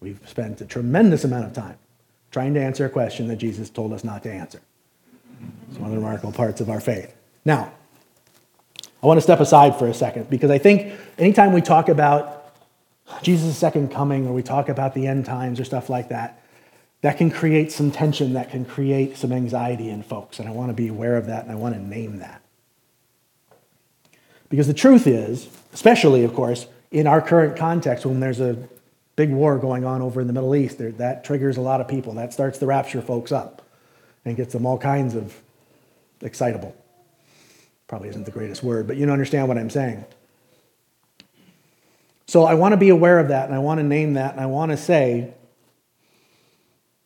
We've 0.00 0.18
spent 0.26 0.60
a 0.60 0.66
tremendous 0.66 1.22
amount 1.22 1.44
of 1.44 1.52
time 1.52 1.78
trying 2.32 2.52
to 2.54 2.60
answer 2.60 2.84
a 2.84 2.88
question 2.88 3.28
that 3.28 3.36
Jesus 3.36 3.70
told 3.70 3.92
us 3.92 4.02
not 4.02 4.24
to 4.24 4.32
answer. 4.32 4.60
It's 5.70 5.78
one 5.78 5.90
of 5.90 5.92
the 5.92 6.02
remarkable 6.02 6.32
parts 6.32 6.60
of 6.60 6.70
our 6.70 6.80
faith. 6.80 7.14
Now, 7.44 7.72
I 9.00 9.06
want 9.06 9.18
to 9.18 9.22
step 9.22 9.38
aside 9.38 9.78
for 9.78 9.86
a 9.86 9.94
second 9.94 10.28
because 10.28 10.50
I 10.50 10.58
think 10.58 10.92
anytime 11.18 11.52
we 11.52 11.60
talk 11.60 11.88
about 11.88 12.52
Jesus' 13.22 13.56
second 13.56 13.92
coming 13.92 14.26
or 14.26 14.32
we 14.32 14.42
talk 14.42 14.68
about 14.68 14.92
the 14.94 15.06
end 15.06 15.24
times 15.24 15.60
or 15.60 15.64
stuff 15.64 15.88
like 15.88 16.08
that, 16.08 16.42
that 17.02 17.16
can 17.16 17.30
create 17.30 17.70
some 17.70 17.92
tension, 17.92 18.32
that 18.32 18.50
can 18.50 18.64
create 18.64 19.16
some 19.16 19.30
anxiety 19.30 19.88
in 19.88 20.02
folks. 20.02 20.40
And 20.40 20.48
I 20.48 20.52
want 20.52 20.70
to 20.70 20.74
be 20.74 20.88
aware 20.88 21.16
of 21.16 21.26
that 21.26 21.44
and 21.44 21.52
I 21.52 21.54
want 21.54 21.76
to 21.76 21.80
name 21.80 22.18
that. 22.18 22.41
Because 24.52 24.66
the 24.66 24.74
truth 24.74 25.06
is, 25.06 25.48
especially, 25.72 26.24
of 26.24 26.34
course, 26.34 26.66
in 26.90 27.06
our 27.06 27.22
current 27.22 27.56
context, 27.56 28.04
when 28.04 28.20
there's 28.20 28.38
a 28.38 28.68
big 29.16 29.30
war 29.30 29.56
going 29.56 29.86
on 29.86 30.02
over 30.02 30.20
in 30.20 30.26
the 30.26 30.34
Middle 30.34 30.54
East, 30.54 30.76
there, 30.76 30.92
that 30.92 31.24
triggers 31.24 31.56
a 31.56 31.62
lot 31.62 31.80
of 31.80 31.88
people. 31.88 32.12
That 32.12 32.34
starts 32.34 32.58
the 32.58 32.66
rapture 32.66 33.00
folks 33.00 33.32
up 33.32 33.62
and 34.26 34.36
gets 34.36 34.52
them 34.52 34.66
all 34.66 34.76
kinds 34.76 35.14
of 35.14 35.34
excitable. 36.20 36.76
Probably 37.88 38.10
isn't 38.10 38.26
the 38.26 38.30
greatest 38.30 38.62
word, 38.62 38.86
but 38.86 38.98
you 38.98 39.10
understand 39.10 39.48
what 39.48 39.56
I'm 39.56 39.70
saying. 39.70 40.04
So 42.26 42.44
I 42.44 42.52
want 42.52 42.72
to 42.72 42.76
be 42.76 42.90
aware 42.90 43.18
of 43.20 43.28
that 43.28 43.46
and 43.46 43.54
I 43.54 43.58
want 43.58 43.78
to 43.78 43.84
name 43.84 44.12
that 44.14 44.32
and 44.32 44.40
I 44.42 44.46
want 44.46 44.70
to 44.70 44.76
say 44.76 45.32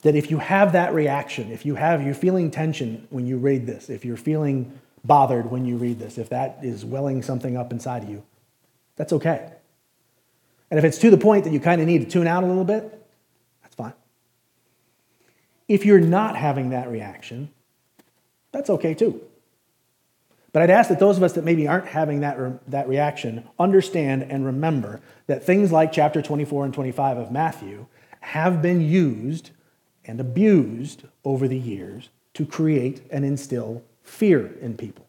that 0.03 0.17
if 0.17 0.33
you 0.33 0.39
have 0.39 0.73
that 0.73 0.93
reaction, 0.95 1.53
if 1.53 1.65
you 1.65 1.77
have, 1.77 2.03
you're 2.03 2.13
feeling 2.13 2.51
tension 2.51 3.07
when 3.11 3.25
you 3.25 3.39
read 3.39 3.69
this, 3.69 3.89
if 3.89 4.05
you're 4.05 4.17
feeling 4.17 4.81
bothered 5.07 5.51
when 5.51 5.65
you 5.65 5.77
read 5.77 5.99
this, 5.99 6.19
if 6.19 6.29
that 6.31 6.59
is 6.63 6.85
welling 6.85 7.23
something 7.23 7.57
up 7.57 7.73
inside 7.73 8.03
of 8.03 8.11
you, 8.11 8.23
that's 8.97 9.13
okay. 9.13 9.53
And 10.71 10.79
if 10.79 10.85
it's 10.85 10.99
to 10.99 11.11
the 11.11 11.19
point 11.19 11.45
that 11.45 11.53
you 11.53 11.61
kind 11.61 11.81
of 11.81 11.87
need 11.87 12.03
to 12.03 12.09
tune 12.09 12.27
out 12.27 12.43
a 12.43 12.47
little 12.47 12.65
bit, 12.65 13.07
that's 13.63 13.75
fine. 13.75 13.93
If 15.69 15.85
you're 15.85 16.01
not 16.01 16.37
having 16.37 16.71
that 16.71 16.89
reaction, 16.89 17.51
that's 18.53 18.71
okay 18.71 18.95
too. 18.95 19.21
But 20.53 20.63
I'd 20.63 20.71
ask 20.71 20.89
that 20.89 20.99
those 20.99 21.19
of 21.19 21.23
us 21.23 21.35
that 21.35 21.45
maybe 21.45 21.69
aren't 21.69 21.89
having 21.89 22.21
that, 22.21 22.39
re- 22.39 22.59
that 22.69 22.89
reaction 22.89 23.47
understand 23.59 24.23
and 24.23 24.47
remember 24.47 25.03
that 25.27 25.45
things 25.45 25.71
like 25.71 25.93
chapter 25.93 26.23
24 26.23 26.65
and 26.65 26.73
25 26.73 27.19
of 27.19 27.31
Matthew 27.31 27.87
have 28.21 28.63
been 28.63 28.81
used 28.81 29.51
and 30.07 30.19
abused 30.19 31.03
over 31.25 31.47
the 31.47 31.59
years 31.59 32.09
to 32.35 32.47
create 32.47 33.03
and 33.11 33.25
instill 33.25 33.83
fear 34.07 34.55
in 34.61 34.77
people. 34.77 35.07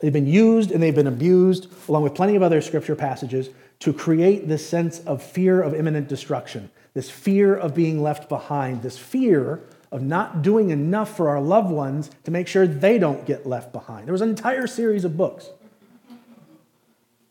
They've 0.00 0.12
been 0.12 0.26
used 0.26 0.70
and 0.70 0.82
they've 0.82 0.94
been 0.94 1.06
abused, 1.06 1.68
along 1.88 2.02
with 2.02 2.14
plenty 2.14 2.36
of 2.36 2.42
other 2.42 2.60
scripture 2.60 2.96
passages, 2.96 3.48
to 3.80 3.92
create 3.92 4.48
this 4.48 4.66
sense 4.68 5.00
of 5.00 5.22
fear 5.22 5.62
of 5.62 5.74
imminent 5.74 6.08
destruction, 6.08 6.70
this 6.92 7.08
fear 7.08 7.54
of 7.54 7.74
being 7.74 8.02
left 8.02 8.28
behind, 8.28 8.82
this 8.82 8.98
fear 8.98 9.60
of 9.90 10.02
not 10.02 10.42
doing 10.42 10.70
enough 10.70 11.16
for 11.16 11.28
our 11.28 11.40
loved 11.40 11.70
ones 11.70 12.10
to 12.24 12.30
make 12.30 12.48
sure 12.48 12.66
they 12.66 12.98
don't 12.98 13.24
get 13.24 13.46
left 13.46 13.72
behind. 13.72 14.06
There 14.06 14.12
was 14.12 14.20
an 14.20 14.28
entire 14.28 14.66
series 14.66 15.04
of 15.04 15.16
books 15.16 15.50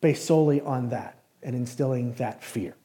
based 0.01 0.25
solely 0.25 0.61
on 0.61 0.89
that 0.89 1.19
and 1.43 1.55
instilling 1.55 2.13
that 2.13 2.43
fear. 2.43 2.75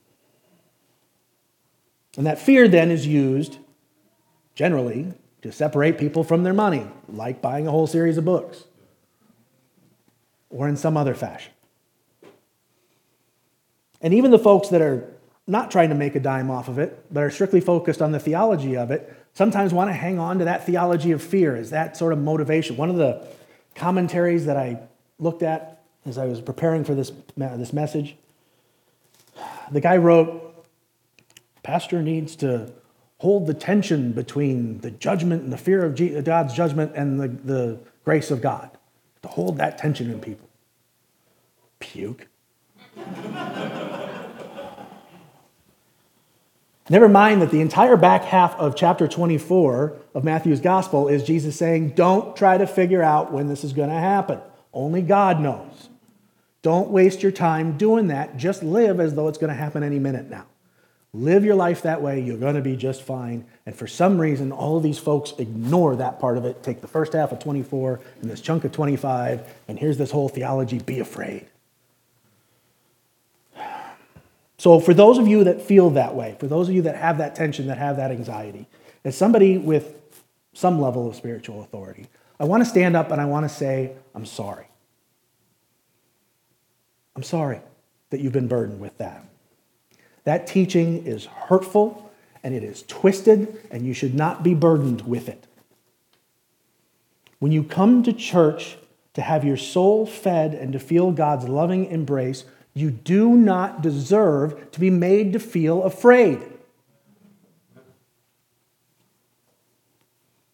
And 2.17 2.27
that 2.27 2.39
fear 2.39 2.67
then 2.67 2.91
is 2.91 3.07
used 3.07 3.59
generally 4.55 5.15
to 5.43 5.53
separate 5.53 5.99
people 5.99 6.25
from 6.25 6.43
their 6.43 6.53
money, 6.53 6.87
like 7.09 7.41
buying 7.41 7.67
a 7.67 7.71
whole 7.71 7.87
series 7.87 8.19
of 8.19 8.25
books 8.25 8.65
or 10.51 10.69
in 10.69 10.77
some 10.77 10.97
other 10.97 11.15
fashion. 11.15 11.53
And 14.01 14.15
even 14.15 14.31
the 14.31 14.39
folks 14.39 14.69
that 14.69 14.81
are 14.81 15.13
not 15.47 15.71
trying 15.71 15.89
to 15.89 15.95
make 15.95 16.15
a 16.15 16.21
dime 16.21 16.51
off 16.51 16.69
of 16.69 16.79
it, 16.79 17.07
but 17.13 17.23
are 17.23 17.31
strictly 17.31 17.61
focused 17.61 18.03
on 18.03 18.13
the 18.13 18.21
theology 18.21 18.77
of 18.77 18.91
it, 18.91 19.15
sometimes 19.35 19.73
want 19.73 19.89
to 19.89 19.95
hang 19.95 20.19
on 20.19 20.39
to 20.39 20.45
that 20.45 20.67
theology 20.67 21.13
of 21.13 21.23
fear 21.23 21.57
as 21.57 21.71
that 21.71 21.97
sort 21.97 22.13
of 22.13 22.19
motivation. 22.19 22.77
One 22.77 22.91
of 22.91 22.97
the 22.97 23.27
commentaries 23.75 24.47
that 24.47 24.57
I 24.57 24.81
looked 25.19 25.43
at 25.43 25.83
as 26.07 26.19
I 26.19 26.27
was 26.27 26.41
preparing 26.41 26.85
for 26.85 26.95
this, 26.95 27.13
this 27.37 27.73
message, 27.73 28.17
the 29.71 29.81
guy 29.81 29.97
wrote, 29.97 30.45
Pastor 31.63 32.03
needs 32.03 32.37
to 32.37 32.73
hold 33.19 33.47
the 33.47 33.55
tension 33.55 34.13
between 34.13 34.79
the 34.79 34.91
judgment 34.91 35.43
and 35.43 35.53
the 35.53 35.59
fear 35.59 35.85
of 35.85 36.25
God's 36.25 36.55
judgment 36.55 36.93
and 36.95 37.21
the, 37.21 37.29
the 37.29 37.79
grace 38.05 38.31
of 38.31 38.41
God 38.41 38.71
to 39.23 39.29
hold 39.29 39.59
that 39.59 39.79
tension 39.79 40.11
in 40.11 40.21
people. 40.21 40.49
Puke. 41.81 42.29
Never 46.91 47.09
mind 47.09 47.43
that 47.43 47.51
the 47.51 47.61
entire 47.61 47.97
back 47.97 48.25
half 48.25 48.55
of 48.57 48.75
chapter 48.75 49.07
24 49.07 49.95
of 50.15 50.25
Matthew's 50.25 50.61
gospel 50.61 51.07
is 51.09 51.23
Jesus 51.23 51.55
saying, 51.57 51.91
Don't 51.91 52.35
try 52.35 52.57
to 52.57 52.67
figure 52.67 53.03
out 53.03 53.31
when 53.31 53.49
this 53.49 53.63
is 53.63 53.75
going 53.75 53.91
to 53.91 53.95
happen. 53.95 54.41
Only 54.73 55.03
God 55.03 55.39
knows. 55.39 55.91
Don't 56.63 56.89
waste 56.89 57.23
your 57.23 57.33
time 57.33 57.77
doing 57.77 58.09
that. 58.09 58.37
Just 58.37 58.63
live 58.63 59.01
as 59.01 59.15
though 59.15 59.29
it's 59.29 59.39
going 59.39 59.51
to 59.51 59.55
happen 59.55 59.83
any 59.83 59.99
minute 59.99 60.31
now. 60.31 60.47
Live 61.15 61.45
your 61.45 61.55
life 61.55 61.83
that 61.83 62.03
way, 62.03 62.21
you're 62.21 62.37
going 62.37 62.55
to 62.55 62.61
be 62.61 62.77
just 62.77 63.03
fine. 63.03 63.47
And 63.65 63.75
for 63.75 63.87
some 63.87 64.21
reason, 64.21 64.53
all 64.53 64.77
of 64.77 64.83
these 64.83 64.99
folks 64.99 65.33
ignore 65.39 65.97
that 65.97 66.21
part 66.21 66.37
of 66.37 66.45
it. 66.45 66.63
Take 66.63 66.83
the 66.83 66.89
first 66.89 67.15
half 67.15 67.33
of 67.33 67.39
24 67.39 68.01
and 68.21 68.31
this 68.31 68.43
chunk 68.43 68.65
of 68.65 68.73
25, 68.73 69.43
and 69.69 69.79
here's 69.79 69.97
this 69.97 70.11
whole 70.11 70.29
theology 70.29 70.79
be 70.79 71.01
afraid. 71.01 71.47
So, 74.61 74.81
for 74.81 74.93
those 74.93 75.19
of 75.19 75.29
you 75.29 75.45
that 75.45 75.63
feel 75.63 75.91
that 75.91 76.17
way, 76.17 76.35
for 76.41 76.49
those 76.49 76.69
of 76.69 76.75
you 76.75 76.83
that 76.83 76.97
have 76.97 77.19
that 77.19 77.37
tension, 77.37 77.69
that 77.69 77.79
have 77.79 77.97
that 77.99 78.11
anxiety, 78.11 78.67
as 79.05 79.17
somebody 79.17 79.57
with 79.57 79.95
some 80.53 80.81
level 80.81 81.09
of 81.09 81.15
spiritual 81.15 81.63
authority, 81.63 82.09
I 82.41 82.45
want 82.45 82.65
to 82.65 82.69
stand 82.69 82.97
up 82.97 83.13
and 83.13 83.21
I 83.21 83.25
want 83.25 83.49
to 83.49 83.49
say, 83.49 83.93
I'm 84.17 84.27
sorry. 84.27 84.67
I'm 87.15 87.23
sorry 87.23 87.61
that 88.11 88.19
you've 88.19 88.33
been 88.33 88.49
burdened 88.49 88.81
with 88.81 88.99
that. 88.99 89.25
That 90.29 90.47
teaching 90.47 91.07
is 91.07 91.25
hurtful 91.25 92.13
and 92.43 92.55
it 92.55 92.63
is 92.63 92.83
twisted, 92.83 93.67
and 93.71 93.87
you 93.87 93.95
should 93.95 94.15
not 94.15 94.43
be 94.43 94.53
burdened 94.53 95.07
with 95.07 95.27
it. 95.27 95.47
When 97.39 97.51
you 97.51 97.65
come 97.65 98.03
to 98.03 98.13
church 98.13 98.77
to 99.15 99.23
have 99.23 99.43
your 99.43 99.57
soul 99.57 100.05
fed 100.05 100.53
and 100.53 100.75
to 100.75 100.79
feel 100.79 101.13
God's 101.13 101.49
loving 101.49 101.87
embrace, 101.87 102.45
you 102.75 102.91
do 102.91 103.37
not 103.39 103.81
deserve 103.81 104.71
to 104.73 104.81
be 104.81 104.91
made 104.91 105.33
to 105.33 105.39
feel 105.39 105.83
afraid. 105.83 106.43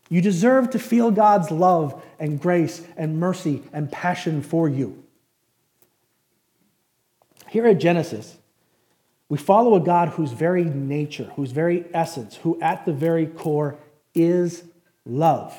You 0.09 0.21
deserve 0.21 0.71
to 0.71 0.79
feel 0.79 1.11
God's 1.11 1.51
love 1.51 2.01
and 2.21 2.41
grace 2.41 2.87
and 2.97 3.19
mercy 3.19 3.65
and 3.73 3.91
passion 3.91 4.41
for 4.41 4.69
you. 4.69 5.03
Here 7.49 7.67
at 7.67 7.81
Genesis, 7.81 8.37
we 9.29 9.39
follow 9.39 9.75
a 9.75 9.81
God 9.81 10.11
whose 10.11 10.33
very 10.33 10.65
nature, 10.65 11.33
whose 11.37 11.51
very 11.51 11.87
essence, 11.95 12.37
who 12.37 12.61
at 12.61 12.85
the 12.85 12.93
very 12.93 13.27
core 13.27 13.79
is 14.15 14.65
love. 15.05 15.57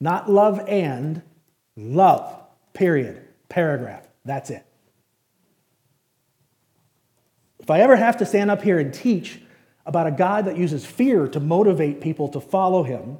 Not 0.00 0.30
love 0.30 0.60
and, 0.68 1.22
love. 1.76 2.38
Period. 2.72 3.26
Paragraph. 3.48 4.06
That's 4.24 4.50
it. 4.50 4.64
If 7.58 7.70
I 7.70 7.80
ever 7.80 7.96
have 7.96 8.16
to 8.18 8.26
stand 8.26 8.50
up 8.50 8.62
here 8.62 8.78
and 8.78 8.92
teach 8.92 9.40
about 9.84 10.06
a 10.06 10.10
God 10.10 10.44
that 10.46 10.56
uses 10.56 10.84
fear 10.86 11.28
to 11.28 11.40
motivate 11.40 12.00
people 12.00 12.28
to 12.28 12.40
follow 12.40 12.82
him, 12.82 13.18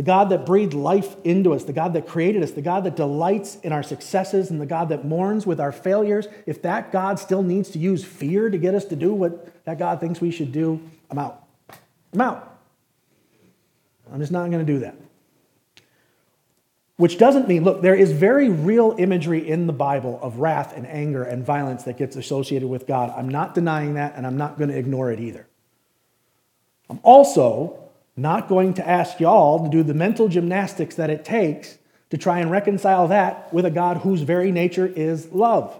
the 0.00 0.04
God 0.04 0.30
that 0.30 0.46
breathed 0.46 0.72
life 0.72 1.14
into 1.24 1.52
us, 1.52 1.64
the 1.64 1.74
God 1.74 1.92
that 1.92 2.06
created 2.06 2.42
us, 2.42 2.52
the 2.52 2.62
God 2.62 2.84
that 2.84 2.96
delights 2.96 3.56
in 3.56 3.70
our 3.70 3.82
successes, 3.82 4.48
and 4.48 4.58
the 4.58 4.64
God 4.64 4.88
that 4.88 5.04
mourns 5.04 5.44
with 5.44 5.60
our 5.60 5.72
failures, 5.72 6.26
if 6.46 6.62
that 6.62 6.90
God 6.90 7.18
still 7.18 7.42
needs 7.42 7.68
to 7.72 7.78
use 7.78 8.02
fear 8.02 8.48
to 8.48 8.56
get 8.56 8.74
us 8.74 8.86
to 8.86 8.96
do 8.96 9.12
what 9.12 9.62
that 9.66 9.78
God 9.78 10.00
thinks 10.00 10.18
we 10.18 10.30
should 10.30 10.52
do, 10.52 10.80
I'm 11.10 11.18
out. 11.18 11.44
I'm 12.14 12.20
out. 12.22 12.60
I'm 14.10 14.20
just 14.20 14.32
not 14.32 14.50
going 14.50 14.64
to 14.64 14.72
do 14.72 14.78
that. 14.78 14.94
Which 16.96 17.18
doesn't 17.18 17.46
mean, 17.46 17.64
look, 17.64 17.82
there 17.82 17.94
is 17.94 18.10
very 18.10 18.48
real 18.48 18.94
imagery 18.96 19.46
in 19.46 19.66
the 19.66 19.74
Bible 19.74 20.18
of 20.22 20.38
wrath 20.38 20.74
and 20.74 20.86
anger 20.86 21.24
and 21.24 21.44
violence 21.44 21.82
that 21.82 21.98
gets 21.98 22.16
associated 22.16 22.68
with 22.68 22.86
God. 22.86 23.12
I'm 23.14 23.28
not 23.28 23.54
denying 23.54 23.92
that, 23.94 24.14
and 24.16 24.26
I'm 24.26 24.38
not 24.38 24.56
going 24.56 24.70
to 24.70 24.78
ignore 24.78 25.12
it 25.12 25.20
either. 25.20 25.46
I'm 26.88 27.00
also 27.02 27.89
not 28.20 28.48
going 28.48 28.74
to 28.74 28.88
ask 28.88 29.20
y'all 29.20 29.64
to 29.64 29.70
do 29.70 29.82
the 29.82 29.94
mental 29.94 30.28
gymnastics 30.28 30.96
that 30.96 31.10
it 31.10 31.24
takes 31.24 31.78
to 32.10 32.18
try 32.18 32.40
and 32.40 32.50
reconcile 32.50 33.08
that 33.08 33.52
with 33.52 33.64
a 33.64 33.70
God 33.70 33.98
whose 33.98 34.22
very 34.22 34.50
nature 34.52 34.86
is 34.86 35.30
love. 35.32 35.72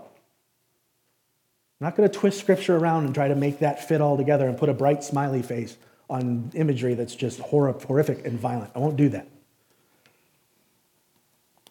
I'm 1.81 1.87
not 1.87 1.97
going 1.97 2.09
to 2.09 2.19
twist 2.19 2.39
scripture 2.39 2.77
around 2.77 3.07
and 3.07 3.15
try 3.15 3.29
to 3.29 3.35
make 3.35 3.61
that 3.61 3.87
fit 3.87 4.01
all 4.01 4.17
together 4.17 4.47
and 4.49 4.59
put 4.59 4.69
a 4.69 4.75
bright 4.75 5.03
smiley 5.03 5.43
face 5.43 5.77
on 6.09 6.51
imagery 6.55 6.95
that's 6.95 7.15
just 7.15 7.41
horrific 7.41 8.27
and 8.27 8.39
violent. 8.39 8.71
I 8.75 8.81
won't 8.81 8.97
do 8.97 9.09
that. 9.11 9.29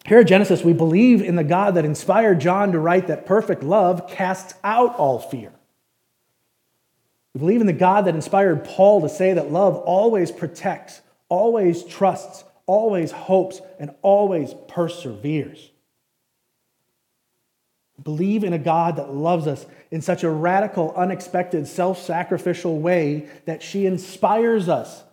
Here 0.06 0.18
at 0.18 0.26
Genesis, 0.26 0.64
we 0.64 0.72
believe 0.72 1.22
in 1.22 1.36
the 1.36 1.44
God 1.44 1.74
that 1.74 1.84
inspired 1.84 2.40
John 2.40 2.72
to 2.72 2.78
write 2.78 3.06
that 3.06 3.26
perfect 3.26 3.62
love 3.62 4.08
casts 4.08 4.54
out 4.64 4.96
all 4.96 5.18
fear. 5.18 5.52
We 7.34 7.38
believe 7.38 7.60
in 7.60 7.66
the 7.66 7.72
God 7.72 8.06
that 8.06 8.14
inspired 8.14 8.64
Paul 8.64 9.02
to 9.02 9.08
say 9.08 9.34
that 9.34 9.52
love 9.52 9.76
always 9.76 10.32
protects, 10.32 11.00
always 11.28 11.84
trusts, 11.84 12.44
always 12.66 13.12
hopes, 13.12 13.60
and 13.78 13.94
always 14.02 14.54
perseveres. 14.68 15.70
We 17.96 18.02
believe 18.02 18.44
in 18.44 18.52
a 18.52 18.58
God 18.58 18.96
that 18.96 19.14
loves 19.14 19.46
us 19.46 19.66
in 19.90 20.02
such 20.02 20.24
a 20.24 20.30
radical, 20.30 20.92
unexpected, 20.96 21.66
self 21.68 22.00
sacrificial 22.00 22.78
way 22.78 23.28
that 23.44 23.62
she 23.62 23.86
inspires 23.86 24.68
us 24.68 25.04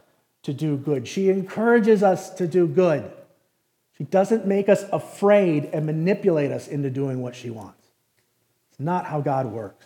to 0.43 0.53
do 0.53 0.77
good. 0.77 1.07
She 1.07 1.29
encourages 1.29 2.01
us 2.01 2.29
to 2.35 2.47
do 2.47 2.67
good. 2.67 3.11
She 3.97 4.03
doesn't 4.05 4.45
make 4.45 4.69
us 4.69 4.85
afraid 4.93 5.65
and 5.73 5.85
manipulate 5.85 6.51
us 6.51 6.67
into 6.67 6.89
doing 6.89 7.21
what 7.21 7.35
she 7.35 7.49
wants. 7.49 7.87
It's 8.69 8.79
not 8.79 9.05
how 9.05 9.21
God 9.21 9.47
works. 9.47 9.85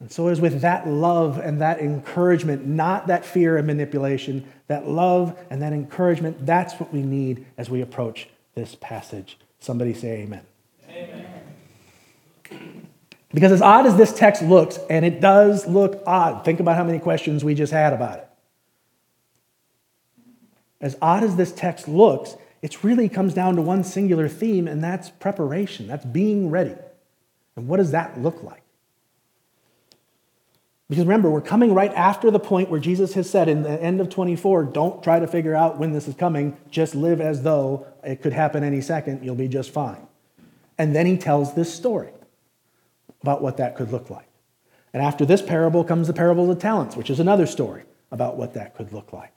And 0.00 0.12
so 0.12 0.28
it 0.28 0.32
is 0.32 0.40
with 0.40 0.60
that 0.60 0.86
love 0.86 1.38
and 1.38 1.60
that 1.60 1.80
encouragement, 1.80 2.66
not 2.66 3.06
that 3.06 3.24
fear 3.24 3.56
and 3.56 3.66
manipulation, 3.66 4.46
that 4.68 4.86
love 4.86 5.38
and 5.48 5.62
that 5.62 5.72
encouragement, 5.72 6.44
that's 6.44 6.74
what 6.74 6.92
we 6.92 7.02
need 7.02 7.46
as 7.56 7.70
we 7.70 7.80
approach 7.80 8.28
this 8.54 8.74
passage. 8.74 9.38
Somebody 9.58 9.94
say 9.94 10.22
amen. 10.22 10.42
Amen. 10.90 11.26
Because 13.32 13.52
as 13.52 13.62
odd 13.62 13.86
as 13.86 13.96
this 13.96 14.12
text 14.12 14.42
looks, 14.42 14.78
and 14.88 15.04
it 15.04 15.20
does 15.20 15.66
look 15.66 16.02
odd, 16.06 16.44
think 16.44 16.60
about 16.60 16.76
how 16.76 16.84
many 16.84 16.98
questions 16.98 17.42
we 17.42 17.54
just 17.54 17.72
had 17.72 17.92
about 17.92 18.18
it. 18.18 18.28
As 20.80 20.96
odd 21.02 21.24
as 21.24 21.36
this 21.36 21.52
text 21.52 21.88
looks, 21.88 22.36
it 22.62 22.84
really 22.84 23.08
comes 23.08 23.34
down 23.34 23.56
to 23.56 23.62
one 23.62 23.82
singular 23.82 24.28
theme, 24.28 24.68
and 24.68 24.82
that's 24.84 25.10
preparation. 25.10 25.86
That's 25.86 26.04
being 26.04 26.50
ready. 26.50 26.74
And 27.56 27.66
what 27.66 27.78
does 27.78 27.90
that 27.92 28.20
look 28.20 28.42
like? 28.42 28.62
Because 30.88 31.04
remember, 31.04 31.28
we're 31.28 31.40
coming 31.40 31.74
right 31.74 31.92
after 31.94 32.30
the 32.30 32.38
point 32.38 32.70
where 32.70 32.78
Jesus 32.78 33.14
has 33.14 33.28
said 33.28 33.48
in 33.48 33.62
the 33.62 33.82
end 33.82 34.00
of 34.00 34.08
24, 34.08 34.64
don't 34.64 35.02
try 35.02 35.18
to 35.18 35.26
figure 35.26 35.54
out 35.54 35.78
when 35.78 35.92
this 35.92 36.06
is 36.06 36.14
coming, 36.14 36.56
just 36.70 36.94
live 36.94 37.20
as 37.20 37.42
though 37.42 37.86
it 38.04 38.22
could 38.22 38.32
happen 38.32 38.62
any 38.62 38.80
second, 38.80 39.24
you'll 39.24 39.34
be 39.34 39.48
just 39.48 39.70
fine. 39.70 40.06
And 40.78 40.94
then 40.94 41.06
he 41.06 41.16
tells 41.16 41.54
this 41.54 41.74
story 41.74 42.12
about 43.22 43.42
what 43.42 43.56
that 43.56 43.74
could 43.74 43.90
look 43.90 44.10
like. 44.10 44.28
And 44.92 45.02
after 45.02 45.26
this 45.26 45.42
parable 45.42 45.82
comes 45.82 46.06
the 46.06 46.12
parable 46.12 46.48
of 46.48 46.56
the 46.56 46.62
talents, 46.62 46.94
which 46.94 47.10
is 47.10 47.18
another 47.18 47.46
story 47.46 47.82
about 48.12 48.36
what 48.36 48.54
that 48.54 48.76
could 48.76 48.92
look 48.92 49.12
like. 49.12 49.32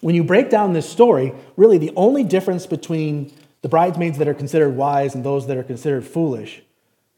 When 0.00 0.14
you 0.14 0.24
break 0.24 0.48
down 0.48 0.72
this 0.72 0.88
story, 0.88 1.34
really 1.56 1.76
the 1.76 1.92
only 1.96 2.24
difference 2.24 2.66
between 2.66 3.32
the 3.60 3.68
bridesmaids 3.68 4.16
that 4.18 4.28
are 4.28 4.34
considered 4.34 4.76
wise 4.76 5.14
and 5.14 5.24
those 5.24 5.46
that 5.48 5.56
are 5.56 5.64
considered 5.64 6.06
foolish 6.06 6.62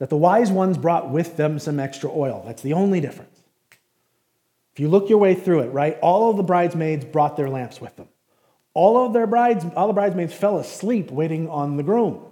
that 0.00 0.08
the 0.08 0.16
wise 0.16 0.50
ones 0.50 0.78
brought 0.78 1.10
with 1.10 1.36
them 1.36 1.58
some 1.58 1.78
extra 1.78 2.10
oil. 2.10 2.42
That's 2.44 2.62
the 2.62 2.72
only 2.72 3.00
difference. 3.00 3.38
If 4.72 4.80
you 4.80 4.88
look 4.88 5.10
your 5.10 5.18
way 5.18 5.34
through 5.34 5.60
it, 5.60 5.68
right, 5.68 5.98
all 6.00 6.30
of 6.30 6.36
the 6.36 6.42
bridesmaids 6.42 7.04
brought 7.04 7.36
their 7.36 7.50
lamps 7.50 7.80
with 7.80 7.94
them. 7.96 8.08
All 8.72 9.04
of 9.04 9.12
their 9.12 9.26
brides, 9.26 9.64
all 9.76 9.88
the 9.88 9.92
bridesmaids 9.92 10.32
fell 10.32 10.58
asleep 10.58 11.10
waiting 11.10 11.48
on 11.48 11.76
the 11.76 11.82
groom. 11.82 12.24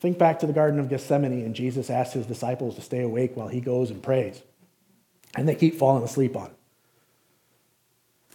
Think 0.00 0.18
back 0.18 0.40
to 0.40 0.46
the 0.46 0.52
Garden 0.52 0.78
of 0.78 0.88
Gethsemane, 0.88 1.44
and 1.44 1.54
Jesus 1.54 1.88
asked 1.88 2.12
his 2.12 2.26
disciples 2.26 2.74
to 2.74 2.82
stay 2.82 3.00
awake 3.00 3.34
while 3.34 3.48
he 3.48 3.60
goes 3.60 3.90
and 3.90 4.02
prays. 4.02 4.42
And 5.34 5.48
they 5.48 5.54
keep 5.54 5.76
falling 5.76 6.04
asleep 6.04 6.36
on 6.36 6.48
him. 6.48 6.54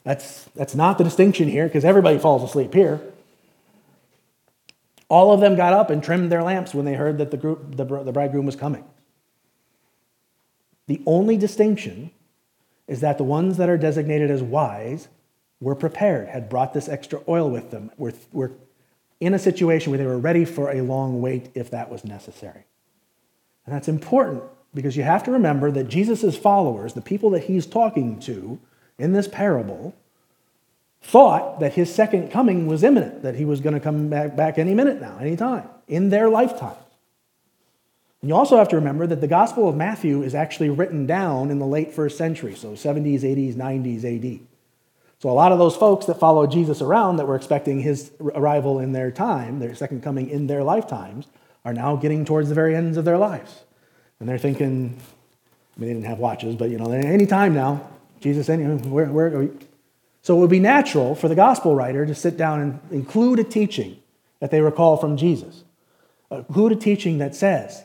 That's, 0.03 0.43
that's 0.55 0.75
not 0.75 0.97
the 0.97 1.03
distinction 1.03 1.49
here, 1.49 1.65
because 1.65 1.85
everybody 1.85 2.17
falls 2.17 2.43
asleep 2.43 2.73
here. 2.73 3.01
All 5.07 5.31
of 5.31 5.39
them 5.39 5.55
got 5.55 5.73
up 5.73 5.89
and 5.89 6.03
trimmed 6.03 6.31
their 6.31 6.43
lamps 6.43 6.73
when 6.73 6.85
they 6.85 6.95
heard 6.95 7.17
that 7.19 7.31
the, 7.31 7.37
group, 7.37 7.75
the, 7.75 7.85
the 7.85 8.11
bridegroom 8.11 8.45
was 8.45 8.55
coming. 8.55 8.83
The 10.87 11.01
only 11.05 11.37
distinction 11.37 12.11
is 12.87 13.01
that 13.01 13.17
the 13.17 13.23
ones 13.23 13.57
that 13.57 13.69
are 13.69 13.77
designated 13.77 14.29
as 14.29 14.43
wise 14.43 15.07
were 15.59 15.75
prepared, 15.75 16.27
had 16.27 16.49
brought 16.49 16.73
this 16.73 16.89
extra 16.89 17.21
oil 17.27 17.49
with 17.49 17.71
them, 17.71 17.91
were, 17.97 18.13
were 18.31 18.51
in 19.19 19.33
a 19.33 19.39
situation 19.39 19.91
where 19.91 19.97
they 19.97 20.05
were 20.05 20.17
ready 20.17 20.45
for 20.45 20.71
a 20.71 20.81
long 20.81 21.21
wait 21.21 21.49
if 21.55 21.71
that 21.71 21.89
was 21.89 22.03
necessary. 22.03 22.65
And 23.65 23.73
that's 23.73 23.87
important 23.87 24.43
because 24.73 24.97
you 24.97 25.03
have 25.03 25.23
to 25.23 25.31
remember 25.31 25.71
that 25.71 25.87
Jesus' 25.87 26.37
followers, 26.37 26.93
the 26.93 27.01
people 27.01 27.29
that 27.31 27.45
he's 27.45 27.65
talking 27.65 28.19
to 28.21 28.59
in 28.99 29.13
this 29.13 29.27
parable, 29.27 29.95
thought 31.05 31.59
that 31.59 31.73
his 31.73 31.93
second 31.93 32.31
coming 32.31 32.65
was 32.65 32.83
imminent, 32.83 33.21
that 33.21 33.35
he 33.35 33.45
was 33.45 33.61
going 33.61 33.75
to 33.75 33.79
come 33.79 34.09
back, 34.09 34.35
back 34.35 34.57
any 34.57 34.73
minute 34.73 34.99
now, 34.99 35.17
any 35.21 35.35
time, 35.35 35.69
in 35.87 36.09
their 36.09 36.29
lifetime. 36.29 36.75
And 38.21 38.29
you 38.29 38.35
also 38.35 38.57
have 38.57 38.69
to 38.69 38.75
remember 38.75 39.05
that 39.05 39.21
the 39.21 39.27
Gospel 39.27 39.69
of 39.69 39.75
Matthew 39.75 40.23
is 40.23 40.33
actually 40.33 40.71
written 40.71 41.05
down 41.05 41.51
in 41.51 41.59
the 41.59 41.65
late 41.65 41.93
first 41.93 42.17
century, 42.17 42.55
so 42.55 42.71
70s, 42.71 43.21
80s, 43.21 43.53
90s 43.53 44.03
AD. 44.03 44.39
So 45.19 45.29
a 45.29 45.31
lot 45.31 45.51
of 45.51 45.59
those 45.59 45.75
folks 45.75 46.07
that 46.07 46.19
followed 46.19 46.51
Jesus 46.51 46.81
around 46.81 47.17
that 47.17 47.27
were 47.27 47.35
expecting 47.35 47.81
his 47.81 48.11
arrival 48.19 48.79
in 48.79 48.91
their 48.91 49.11
time, 49.11 49.59
their 49.59 49.75
second 49.75 50.01
coming 50.01 50.27
in 50.27 50.47
their 50.47 50.63
lifetimes, 50.63 51.27
are 51.63 51.73
now 51.73 51.95
getting 51.95 52.25
towards 52.25 52.49
the 52.49 52.55
very 52.55 52.75
ends 52.75 52.97
of 52.97 53.05
their 53.05 53.19
lives. 53.19 53.61
And 54.19 54.27
they're 54.27 54.39
thinking, 54.39 54.99
I 55.77 55.79
mean, 55.79 55.87
they 55.87 55.93
didn't 55.93 56.05
have 56.05 56.17
watches, 56.17 56.55
but 56.55 56.71
you 56.71 56.79
know, 56.79 56.91
any 56.91 57.27
time 57.27 57.53
now, 57.53 57.87
Jesus, 58.21 58.49
any, 58.49 58.63
where, 58.63 59.05
where, 59.05 59.49
so 60.25 60.35
it 60.35 60.39
would 60.39 60.49
be 60.49 60.59
natural 60.59 61.13
for 61.13 61.27
the 61.27 61.35
gospel 61.35 61.75
writer 61.75 62.03
to 62.03 62.15
sit 62.15 62.35
down 62.35 62.59
and 62.59 62.79
include 62.89 63.37
a 63.37 63.43
teaching 63.43 63.99
that 64.39 64.49
they 64.49 64.59
recall 64.59 64.97
from 64.97 65.17
Jesus. 65.17 65.63
Include 66.31 66.71
a 66.71 66.75
teaching 66.75 67.19
that 67.19 67.35
says, 67.35 67.83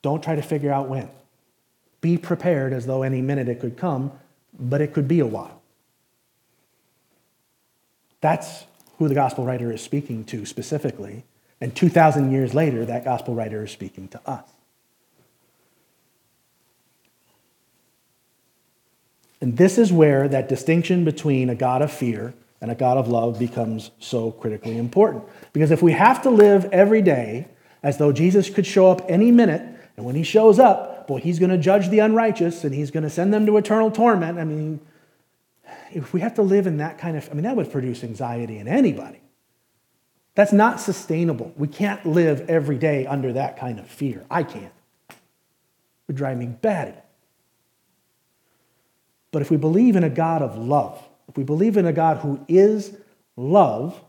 don't 0.00 0.22
try 0.22 0.36
to 0.36 0.42
figure 0.42 0.72
out 0.72 0.88
when. 0.88 1.10
Be 2.02 2.18
prepared 2.18 2.72
as 2.72 2.86
though 2.86 3.02
any 3.02 3.20
minute 3.20 3.48
it 3.48 3.58
could 3.58 3.76
come, 3.76 4.12
but 4.56 4.80
it 4.80 4.92
could 4.94 5.08
be 5.08 5.18
a 5.18 5.26
while. 5.26 5.60
That's 8.20 8.66
who 8.98 9.08
the 9.08 9.16
gospel 9.16 9.44
writer 9.44 9.72
is 9.72 9.82
speaking 9.82 10.22
to 10.26 10.46
specifically. 10.46 11.24
And 11.60 11.74
2,000 11.74 12.30
years 12.30 12.54
later, 12.54 12.84
that 12.84 13.02
gospel 13.02 13.34
writer 13.34 13.64
is 13.64 13.72
speaking 13.72 14.06
to 14.06 14.20
us. 14.24 14.51
And 19.42 19.56
this 19.56 19.76
is 19.76 19.92
where 19.92 20.28
that 20.28 20.48
distinction 20.48 21.04
between 21.04 21.50
a 21.50 21.56
God 21.56 21.82
of 21.82 21.92
fear 21.92 22.32
and 22.60 22.70
a 22.70 22.76
God 22.76 22.96
of 22.96 23.08
love 23.08 23.40
becomes 23.40 23.90
so 23.98 24.30
critically 24.30 24.78
important. 24.78 25.24
Because 25.52 25.72
if 25.72 25.82
we 25.82 25.90
have 25.92 26.22
to 26.22 26.30
live 26.30 26.66
every 26.66 27.02
day 27.02 27.48
as 27.82 27.98
though 27.98 28.12
Jesus 28.12 28.48
could 28.48 28.64
show 28.64 28.88
up 28.88 29.04
any 29.08 29.32
minute, 29.32 29.60
and 29.96 30.06
when 30.06 30.14
he 30.14 30.22
shows 30.22 30.60
up, 30.60 31.08
boy, 31.08 31.18
he's 31.18 31.40
going 31.40 31.50
to 31.50 31.58
judge 31.58 31.88
the 31.88 31.98
unrighteous 31.98 32.62
and 32.62 32.72
he's 32.72 32.92
going 32.92 33.02
to 33.02 33.10
send 33.10 33.34
them 33.34 33.44
to 33.46 33.56
eternal 33.56 33.90
torment. 33.90 34.38
I 34.38 34.44
mean, 34.44 34.78
if 35.92 36.12
we 36.12 36.20
have 36.20 36.34
to 36.34 36.42
live 36.42 36.68
in 36.68 36.76
that 36.76 36.98
kind 36.98 37.16
of, 37.16 37.28
I 37.28 37.34
mean, 37.34 37.42
that 37.42 37.56
would 37.56 37.72
produce 37.72 38.04
anxiety 38.04 38.58
in 38.58 38.68
anybody. 38.68 39.20
That's 40.36 40.52
not 40.52 40.78
sustainable. 40.78 41.52
We 41.56 41.66
can't 41.66 42.06
live 42.06 42.48
every 42.48 42.78
day 42.78 43.06
under 43.06 43.32
that 43.32 43.58
kind 43.58 43.80
of 43.80 43.88
fear. 43.88 44.24
I 44.30 44.44
can't. 44.44 44.72
It 45.10 45.16
would 46.06 46.16
drive 46.16 46.38
me 46.38 46.46
batty. 46.46 46.94
But 49.32 49.42
if 49.42 49.50
we 49.50 49.56
believe 49.56 49.96
in 49.96 50.04
a 50.04 50.10
God 50.10 50.42
of 50.42 50.56
love, 50.56 51.02
if 51.28 51.36
we 51.36 51.42
believe 51.42 51.76
in 51.76 51.86
a 51.86 51.92
God 51.92 52.18
who 52.18 52.44
is 52.46 52.96
love, 53.36 54.00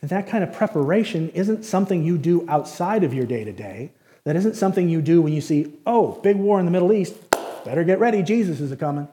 then 0.00 0.08
that 0.08 0.26
kind 0.26 0.42
of 0.42 0.52
preparation 0.52 1.28
isn't 1.30 1.64
something 1.64 2.02
you 2.02 2.18
do 2.18 2.48
outside 2.48 3.04
of 3.04 3.14
your 3.14 3.26
day 3.26 3.44
to 3.44 3.52
day. 3.52 3.92
That 4.24 4.36
isn't 4.36 4.56
something 4.56 4.88
you 4.88 5.02
do 5.02 5.22
when 5.22 5.32
you 5.32 5.40
see, 5.40 5.74
oh, 5.86 6.18
big 6.22 6.36
war 6.36 6.58
in 6.58 6.64
the 6.64 6.70
Middle 6.70 6.92
East, 6.92 7.14
better 7.64 7.84
get 7.84 8.00
ready, 8.00 8.22
Jesus 8.22 8.60
is 8.60 8.72
a 8.72 8.76
coming. 8.76 9.08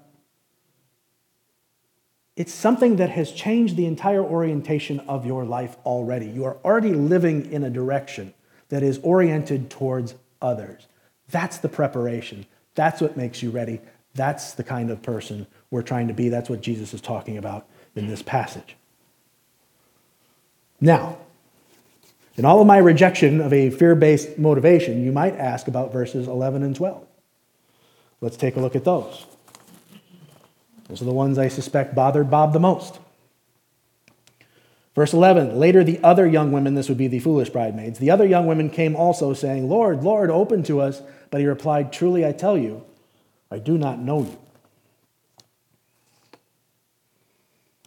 It's 2.37 2.53
something 2.53 2.97
that 2.97 3.09
has 3.09 3.31
changed 3.31 3.75
the 3.75 3.87
entire 3.87 4.23
orientation 4.23 4.99
of 5.01 5.25
your 5.25 5.43
life 5.43 5.75
already. 5.85 6.27
You 6.27 6.45
are 6.45 6.57
already 6.63 6.93
living 6.93 7.51
in 7.51 7.63
a 7.63 7.69
direction 7.69 8.33
that 8.69 8.83
is 8.83 8.99
oriented 8.99 9.69
towards 9.69 10.13
others. 10.41 10.85
That's 11.29 11.57
the 11.57 11.69
preparation. 11.69 12.45
That's 12.75 13.01
what 13.01 13.17
makes 13.17 13.41
you 13.41 13.49
ready. 13.49 13.81
That's 14.17 14.53
the 14.53 14.63
kind 14.63 14.89
of 14.89 15.03
person 15.03 15.45
we're 15.69 15.83
trying 15.83 16.07
to 16.07 16.13
be. 16.13 16.27
That's 16.27 16.49
what 16.49 16.59
Jesus 16.59 16.93
is 16.93 17.01
talking 17.01 17.37
about 17.37 17.67
in 17.95 18.07
this 18.07 18.23
passage. 18.23 18.75
Now, 20.81 21.19
in 22.35 22.43
all 22.43 22.59
of 22.59 22.67
my 22.67 22.77
rejection 22.77 23.39
of 23.39 23.53
a 23.53 23.69
fear 23.69 23.93
based 23.95 24.39
motivation, 24.39 25.05
you 25.05 25.11
might 25.11 25.35
ask 25.35 25.67
about 25.67 25.93
verses 25.93 26.27
11 26.27 26.63
and 26.63 26.75
12. 26.75 27.05
Let's 28.19 28.37
take 28.37 28.55
a 28.55 28.59
look 28.59 28.75
at 28.75 28.83
those. 28.83 29.27
Those 30.87 31.01
are 31.01 31.05
the 31.05 31.13
ones 31.13 31.37
I 31.37 31.47
suspect 31.47 31.93
bothered 31.93 32.31
Bob 32.31 32.53
the 32.53 32.59
most. 32.59 32.99
Verse 34.95 35.13
11 35.13 35.59
Later, 35.59 35.83
the 35.83 35.99
other 36.03 36.25
young 36.25 36.51
women, 36.51 36.73
this 36.73 36.89
would 36.89 36.97
be 36.97 37.07
the 37.07 37.19
foolish 37.19 37.51
bridesmaids, 37.51 37.99
the 37.99 38.09
other 38.09 38.25
young 38.25 38.47
women 38.47 38.71
came 38.71 38.95
also, 38.95 39.33
saying, 39.33 39.69
Lord, 39.69 40.03
Lord, 40.03 40.31
open 40.31 40.63
to 40.63 40.81
us. 40.81 41.03
But 41.29 41.41
he 41.41 41.45
replied, 41.45 41.93
Truly 41.93 42.25
I 42.25 42.31
tell 42.31 42.57
you, 42.57 42.83
I 43.49 43.59
do 43.59 43.77
not 43.77 43.99
know 43.99 44.23
you. 44.23 44.37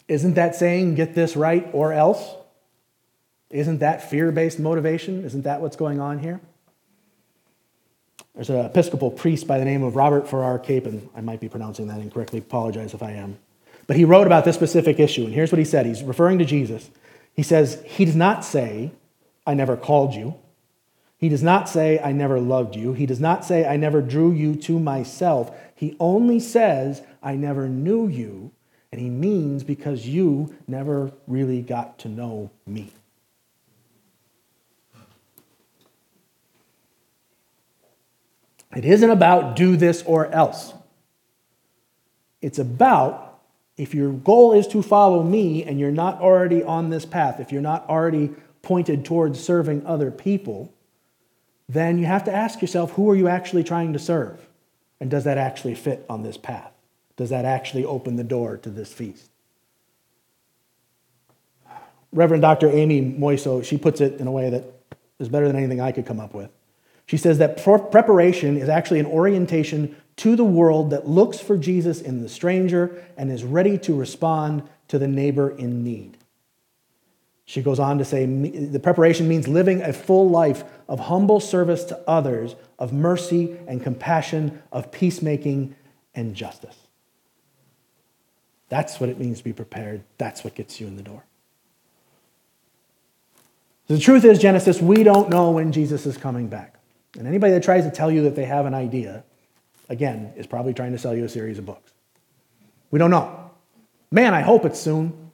Isn't 0.08 0.34
that 0.34 0.56
saying, 0.56 0.96
get 0.96 1.14
this 1.14 1.36
right 1.36 1.68
or 1.72 1.92
else? 1.92 2.34
Isn't 3.50 3.78
that 3.78 4.10
fear 4.10 4.32
based 4.32 4.58
motivation? 4.58 5.24
Isn't 5.24 5.42
that 5.42 5.60
what's 5.60 5.76
going 5.76 6.00
on 6.00 6.18
here? 6.18 6.40
There's 8.34 8.50
an 8.50 8.64
Episcopal 8.64 9.10
priest 9.10 9.46
by 9.46 9.58
the 9.58 9.64
name 9.64 9.82
of 9.82 9.96
Robert 9.96 10.28
Farrar 10.28 10.58
Capon. 10.58 11.08
I 11.14 11.20
might 11.20 11.40
be 11.40 11.48
pronouncing 11.48 11.88
that 11.88 12.00
incorrectly, 12.00 12.38
apologize 12.38 12.94
if 12.94 13.02
I 13.02 13.12
am. 13.12 13.38
But 13.86 13.96
he 13.96 14.04
wrote 14.04 14.26
about 14.26 14.44
this 14.44 14.54
specific 14.54 15.00
issue, 15.00 15.24
and 15.24 15.34
here's 15.34 15.50
what 15.50 15.58
he 15.58 15.64
said. 15.64 15.84
He's 15.84 16.02
referring 16.02 16.38
to 16.38 16.44
Jesus. 16.44 16.90
He 17.34 17.42
says, 17.42 17.82
He 17.84 18.04
does 18.04 18.16
not 18.16 18.44
say, 18.44 18.92
I 19.46 19.54
never 19.54 19.76
called 19.76 20.14
you. 20.14 20.36
He 21.20 21.28
does 21.28 21.42
not 21.42 21.68
say, 21.68 22.00
I 22.00 22.12
never 22.12 22.40
loved 22.40 22.74
you. 22.74 22.94
He 22.94 23.04
does 23.04 23.20
not 23.20 23.44
say, 23.44 23.66
I 23.66 23.76
never 23.76 24.00
drew 24.00 24.32
you 24.32 24.56
to 24.56 24.80
myself. 24.80 25.54
He 25.74 25.94
only 26.00 26.40
says, 26.40 27.02
I 27.22 27.36
never 27.36 27.68
knew 27.68 28.08
you. 28.08 28.52
And 28.90 28.98
he 28.98 29.10
means 29.10 29.62
because 29.62 30.06
you 30.06 30.56
never 30.66 31.12
really 31.26 31.60
got 31.60 31.98
to 32.00 32.08
know 32.08 32.50
me. 32.66 32.90
It 38.74 38.86
isn't 38.86 39.10
about 39.10 39.56
do 39.56 39.76
this 39.76 40.02
or 40.04 40.26
else. 40.28 40.72
It's 42.40 42.58
about 42.58 43.42
if 43.76 43.94
your 43.94 44.10
goal 44.10 44.54
is 44.54 44.66
to 44.68 44.82
follow 44.82 45.22
me 45.22 45.64
and 45.64 45.78
you're 45.78 45.90
not 45.90 46.22
already 46.22 46.62
on 46.62 46.88
this 46.88 47.04
path, 47.04 47.40
if 47.40 47.52
you're 47.52 47.60
not 47.60 47.86
already 47.90 48.30
pointed 48.62 49.04
towards 49.04 49.38
serving 49.38 49.84
other 49.84 50.10
people, 50.10 50.72
then 51.72 51.98
you 51.98 52.06
have 52.06 52.24
to 52.24 52.32
ask 52.32 52.60
yourself 52.60 52.92
who 52.92 53.08
are 53.10 53.14
you 53.14 53.28
actually 53.28 53.62
trying 53.62 53.92
to 53.92 53.98
serve? 53.98 54.48
And 55.00 55.10
does 55.10 55.24
that 55.24 55.38
actually 55.38 55.74
fit 55.74 56.04
on 56.08 56.22
this 56.22 56.36
path? 56.36 56.72
Does 57.16 57.30
that 57.30 57.44
actually 57.44 57.84
open 57.84 58.16
the 58.16 58.24
door 58.24 58.56
to 58.58 58.70
this 58.70 58.92
feast? 58.92 59.30
Reverend 62.12 62.42
Dr. 62.42 62.68
Amy 62.68 63.00
Moiso, 63.02 63.64
she 63.64 63.78
puts 63.78 64.00
it 64.00 64.20
in 64.20 64.26
a 64.26 64.32
way 64.32 64.50
that 64.50 64.64
is 65.20 65.28
better 65.28 65.46
than 65.46 65.56
anything 65.56 65.80
I 65.80 65.92
could 65.92 66.06
come 66.06 66.18
up 66.18 66.34
with. 66.34 66.50
She 67.06 67.16
says 67.16 67.38
that 67.38 67.62
preparation 67.62 68.56
is 68.56 68.68
actually 68.68 68.98
an 68.98 69.06
orientation 69.06 69.96
to 70.16 70.34
the 70.34 70.44
world 70.44 70.90
that 70.90 71.08
looks 71.08 71.38
for 71.38 71.56
Jesus 71.56 72.00
in 72.00 72.20
the 72.20 72.28
stranger 72.28 73.04
and 73.16 73.30
is 73.30 73.44
ready 73.44 73.78
to 73.78 73.94
respond 73.94 74.68
to 74.88 74.98
the 74.98 75.08
neighbor 75.08 75.50
in 75.50 75.84
need. 75.84 76.16
She 77.50 77.62
goes 77.62 77.80
on 77.80 77.98
to 77.98 78.04
say 78.04 78.26
the 78.26 78.78
preparation 78.78 79.26
means 79.26 79.48
living 79.48 79.82
a 79.82 79.92
full 79.92 80.30
life 80.30 80.62
of 80.88 81.00
humble 81.00 81.40
service 81.40 81.82
to 81.86 81.98
others, 82.06 82.54
of 82.78 82.92
mercy 82.92 83.56
and 83.66 83.82
compassion, 83.82 84.62
of 84.70 84.92
peacemaking 84.92 85.74
and 86.14 86.36
justice. 86.36 86.76
That's 88.68 89.00
what 89.00 89.08
it 89.08 89.18
means 89.18 89.38
to 89.38 89.44
be 89.44 89.52
prepared. 89.52 90.04
That's 90.16 90.44
what 90.44 90.54
gets 90.54 90.80
you 90.80 90.86
in 90.86 90.94
the 90.94 91.02
door. 91.02 91.24
The 93.88 93.98
truth 93.98 94.24
is, 94.24 94.38
Genesis, 94.38 94.80
we 94.80 95.02
don't 95.02 95.28
know 95.28 95.50
when 95.50 95.72
Jesus 95.72 96.06
is 96.06 96.16
coming 96.16 96.46
back. 96.46 96.76
And 97.18 97.26
anybody 97.26 97.52
that 97.54 97.64
tries 97.64 97.82
to 97.82 97.90
tell 97.90 98.12
you 98.12 98.22
that 98.22 98.36
they 98.36 98.44
have 98.44 98.64
an 98.64 98.74
idea, 98.74 99.24
again, 99.88 100.32
is 100.36 100.46
probably 100.46 100.72
trying 100.72 100.92
to 100.92 100.98
sell 100.98 101.16
you 101.16 101.24
a 101.24 101.28
series 101.28 101.58
of 101.58 101.66
books. 101.66 101.92
We 102.92 103.00
don't 103.00 103.10
know. 103.10 103.50
Man, 104.12 104.34
I 104.34 104.42
hope 104.42 104.64
it's 104.64 104.78
soon. 104.78 105.29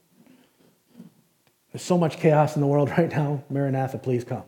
There's 1.77 1.85
so 1.85 1.99
much 1.99 2.17
chaos 2.17 2.57
in 2.57 2.63
the 2.63 2.67
world 2.67 2.89
right 2.97 3.11
now. 3.11 3.45
Maranatha, 3.51 3.99
please 3.99 4.25
come. 4.25 4.45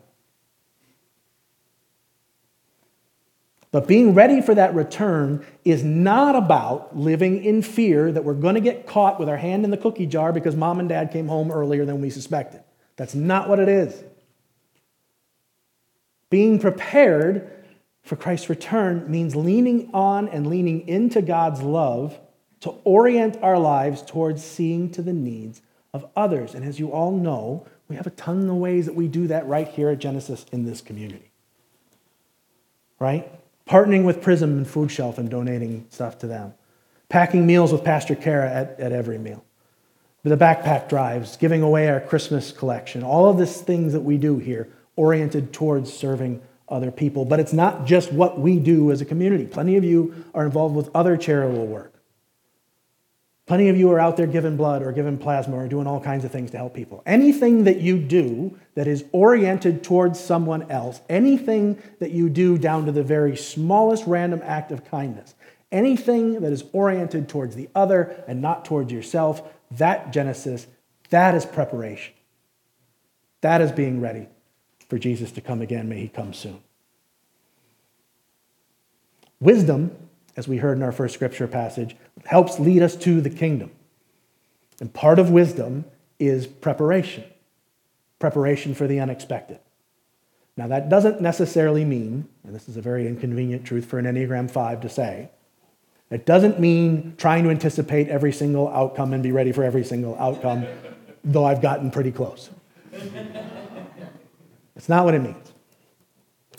But 3.69 3.87
being 3.87 4.15
ready 4.15 4.41
for 4.41 4.55
that 4.55 4.73
return 4.73 5.45
is 5.63 5.83
not 5.83 6.35
about 6.35 6.97
living 6.97 7.43
in 7.43 7.61
fear 7.61 8.11
that 8.11 8.23
we're 8.23 8.33
going 8.33 8.55
to 8.55 8.61
get 8.61 8.87
caught 8.87 9.19
with 9.19 9.29
our 9.29 9.37
hand 9.37 9.63
in 9.63 9.69
the 9.69 9.77
cookie 9.77 10.07
jar 10.07 10.33
because 10.33 10.55
mom 10.55 10.79
and 10.79 10.89
dad 10.89 11.11
came 11.11 11.27
home 11.27 11.51
earlier 11.51 11.85
than 11.85 12.01
we 12.01 12.09
suspected. 12.09 12.63
That's 12.95 13.13
not 13.13 13.47
what 13.47 13.59
it 13.59 13.69
is. 13.69 14.03
Being 16.31 16.57
prepared 16.57 17.47
for 18.01 18.15
Christ's 18.15 18.49
return 18.49 19.05
means 19.07 19.35
leaning 19.35 19.91
on 19.93 20.27
and 20.29 20.47
leaning 20.47 20.87
into 20.87 21.21
God's 21.21 21.61
love 21.61 22.19
to 22.61 22.71
orient 22.85 23.37
our 23.43 23.59
lives 23.59 24.01
towards 24.01 24.43
seeing 24.43 24.89
to 24.93 25.03
the 25.03 25.13
needs 25.13 25.61
of 25.93 26.05
others. 26.15 26.53
And 26.53 26.65
as 26.65 26.79
you 26.79 26.91
all 26.91 27.11
know, 27.11 27.65
we 27.87 27.95
have 27.95 28.07
a 28.07 28.11
ton 28.11 28.49
of 28.49 28.55
ways 28.55 28.85
that 28.85 28.95
we 28.95 29.07
do 29.07 29.27
that 29.27 29.47
right 29.47 29.67
here 29.67 29.89
at 29.89 29.99
Genesis 29.99 30.45
in 30.51 30.65
this 30.65 30.81
community. 30.81 31.31
Right? 32.99 33.31
Partnering 33.67 34.03
with 34.03 34.21
Prism 34.21 34.57
and 34.57 34.67
Food 34.67 34.91
Shelf 34.91 35.17
and 35.17 35.29
donating 35.29 35.87
stuff 35.89 36.19
to 36.19 36.27
them. 36.27 36.53
Packing 37.07 37.47
meals 37.47 37.71
with 37.71 37.83
Pastor 37.83 38.15
Kara 38.15 38.51
at, 38.51 38.79
at 38.79 38.91
every 38.91 39.17
meal. 39.17 39.43
The 40.23 40.35
backpack 40.35 40.89
drives, 40.89 41.37
giving 41.37 41.61
away 41.61 41.87
our 41.87 42.01
Christmas 42.01 42.51
collection. 42.51 43.03
All 43.03 43.29
of 43.29 43.37
these 43.37 43.61
things 43.61 43.93
that 43.93 44.01
we 44.01 44.17
do 44.17 44.37
here 44.37 44.67
oriented 44.95 45.53
towards 45.53 45.91
serving 45.93 46.41
other 46.67 46.91
people. 46.91 47.25
But 47.25 47.39
it's 47.39 47.53
not 47.53 47.85
just 47.85 48.11
what 48.11 48.39
we 48.39 48.59
do 48.59 48.91
as 48.91 49.01
a 49.01 49.05
community. 49.05 49.45
Plenty 49.45 49.77
of 49.77 49.83
you 49.83 50.25
are 50.35 50.45
involved 50.45 50.75
with 50.75 50.89
other 50.93 51.17
charitable 51.17 51.65
work. 51.65 51.88
Plenty 53.49 53.69
of 53.69 53.77
you 53.77 53.89
are 53.89 53.99
out 53.99 54.15
there 54.15 54.27
giving 54.27 54.57
blood 54.57 54.83
or 54.83 54.91
giving 54.91 55.17
plasma 55.17 55.55
or 55.55 55.67
doing 55.67 55.87
all 55.87 55.99
kinds 55.99 56.23
of 56.23 56.31
things 56.31 56.51
to 56.51 56.57
help 56.57 56.75
people. 56.75 57.01
Anything 57.07 57.63
that 57.63 57.81
you 57.81 57.97
do 57.97 58.55
that 58.75 58.87
is 58.87 59.05
oriented 59.11 59.83
towards 59.83 60.19
someone 60.19 60.69
else, 60.69 61.01
anything 61.09 61.81
that 61.97 62.11
you 62.11 62.29
do 62.29 62.59
down 62.59 62.85
to 62.85 62.91
the 62.91 63.01
very 63.01 63.35
smallest 63.35 64.05
random 64.05 64.39
act 64.43 64.71
of 64.71 64.85
kindness, 64.85 65.33
anything 65.71 66.41
that 66.41 66.53
is 66.53 66.63
oriented 66.73 67.27
towards 67.27 67.55
the 67.55 67.67
other 67.73 68.23
and 68.27 68.39
not 68.39 68.65
towards 68.65 68.91
yourself, 68.91 69.41
that 69.71 70.13
Genesis, 70.13 70.67
that 71.09 71.33
is 71.33 71.43
preparation. 71.43 72.13
That 73.41 73.61
is 73.61 73.71
being 73.71 73.99
ready 73.99 74.27
for 74.89 74.99
Jesus 74.99 75.31
to 75.31 75.41
come 75.41 75.63
again. 75.63 75.89
May 75.89 76.01
he 76.01 76.07
come 76.07 76.33
soon. 76.33 76.61
Wisdom 79.39 80.08
as 80.39 80.47
we 80.47 80.55
heard 80.55 80.77
in 80.77 80.83
our 80.83 80.93
first 80.93 81.13
scripture 81.13 81.47
passage, 81.47 81.97
helps 82.25 82.59
lead 82.59 82.81
us 82.81 82.95
to 82.95 83.19
the 83.19 83.29
kingdom. 83.29 83.69
And 84.79 84.91
part 84.93 85.19
of 85.19 85.29
wisdom 85.29 85.83
is 86.17 86.47
preparation 86.47 87.25
preparation 88.19 88.73
for 88.73 88.85
the 88.85 88.99
unexpected. 88.99 89.59
Now, 90.57 90.67
that 90.67 90.89
doesn't 90.89 91.21
necessarily 91.21 91.85
mean, 91.85 92.27
and 92.43 92.53
this 92.53 92.67
is 92.67 92.75
a 92.75 92.81
very 92.81 93.07
inconvenient 93.07 93.65
truth 93.65 93.85
for 93.85 93.97
an 93.97 94.03
Enneagram 94.05 94.51
5 94.51 94.81
to 94.81 94.89
say, 94.89 95.29
it 96.11 96.25
doesn't 96.25 96.59
mean 96.59 97.15
trying 97.17 97.45
to 97.45 97.49
anticipate 97.49 98.09
every 98.09 98.33
single 98.33 98.67
outcome 98.67 99.13
and 99.13 99.23
be 99.23 99.31
ready 99.31 99.53
for 99.53 99.63
every 99.63 99.85
single 99.85 100.17
outcome, 100.17 100.65
though 101.23 101.45
I've 101.45 101.61
gotten 101.61 101.91
pretty 101.91 102.11
close. 102.11 102.49
It's 104.75 104.89
not 104.89 105.05
what 105.05 105.13
it 105.13 105.21
means. 105.21 105.53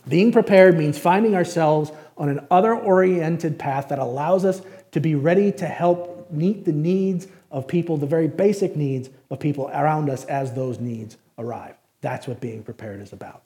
Being 0.09 0.33
prepared 0.33 0.79
means 0.79 0.99
finding 0.99 1.35
ourselves 1.35 1.93
on 2.21 2.29
an 2.29 2.47
other 2.51 2.75
oriented 2.77 3.59
path 3.59 3.89
that 3.89 3.99
allows 3.99 4.45
us 4.45 4.61
to 4.93 5.01
be 5.01 5.15
ready 5.15 5.51
to 5.51 5.67
help 5.67 6.31
meet 6.31 6.67
the 6.67 6.73
needs 6.73 7.27
of 7.51 7.67
people, 7.67 7.97
the 7.97 8.07
very 8.07 8.29
basic 8.29 8.77
needs 8.77 9.09
of 9.31 9.41
people 9.41 9.69
around 9.69 10.11
us 10.11 10.27
as 10.27 10.53
those 10.53 10.79
needs 10.79 11.17
arrive. 11.39 11.75
That's 12.03 12.29
what 12.29 12.39
being 12.41 12.63
prepared 12.63 13.01
is 13.01 13.15
about. 13.15 13.43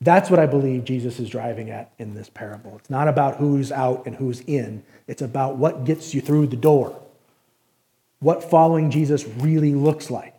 That's 0.00 0.28
what 0.28 0.40
I 0.40 0.46
believe 0.46 0.84
Jesus 0.84 1.20
is 1.20 1.30
driving 1.30 1.70
at 1.70 1.92
in 1.98 2.14
this 2.14 2.28
parable. 2.28 2.76
It's 2.78 2.90
not 2.90 3.06
about 3.06 3.36
who's 3.36 3.70
out 3.70 4.06
and 4.06 4.16
who's 4.16 4.40
in, 4.40 4.82
it's 5.06 5.22
about 5.22 5.56
what 5.56 5.84
gets 5.84 6.12
you 6.12 6.20
through 6.20 6.48
the 6.48 6.56
door, 6.56 7.00
what 8.18 8.42
following 8.42 8.90
Jesus 8.90 9.24
really 9.24 9.76
looks 9.76 10.10
like. 10.10 10.36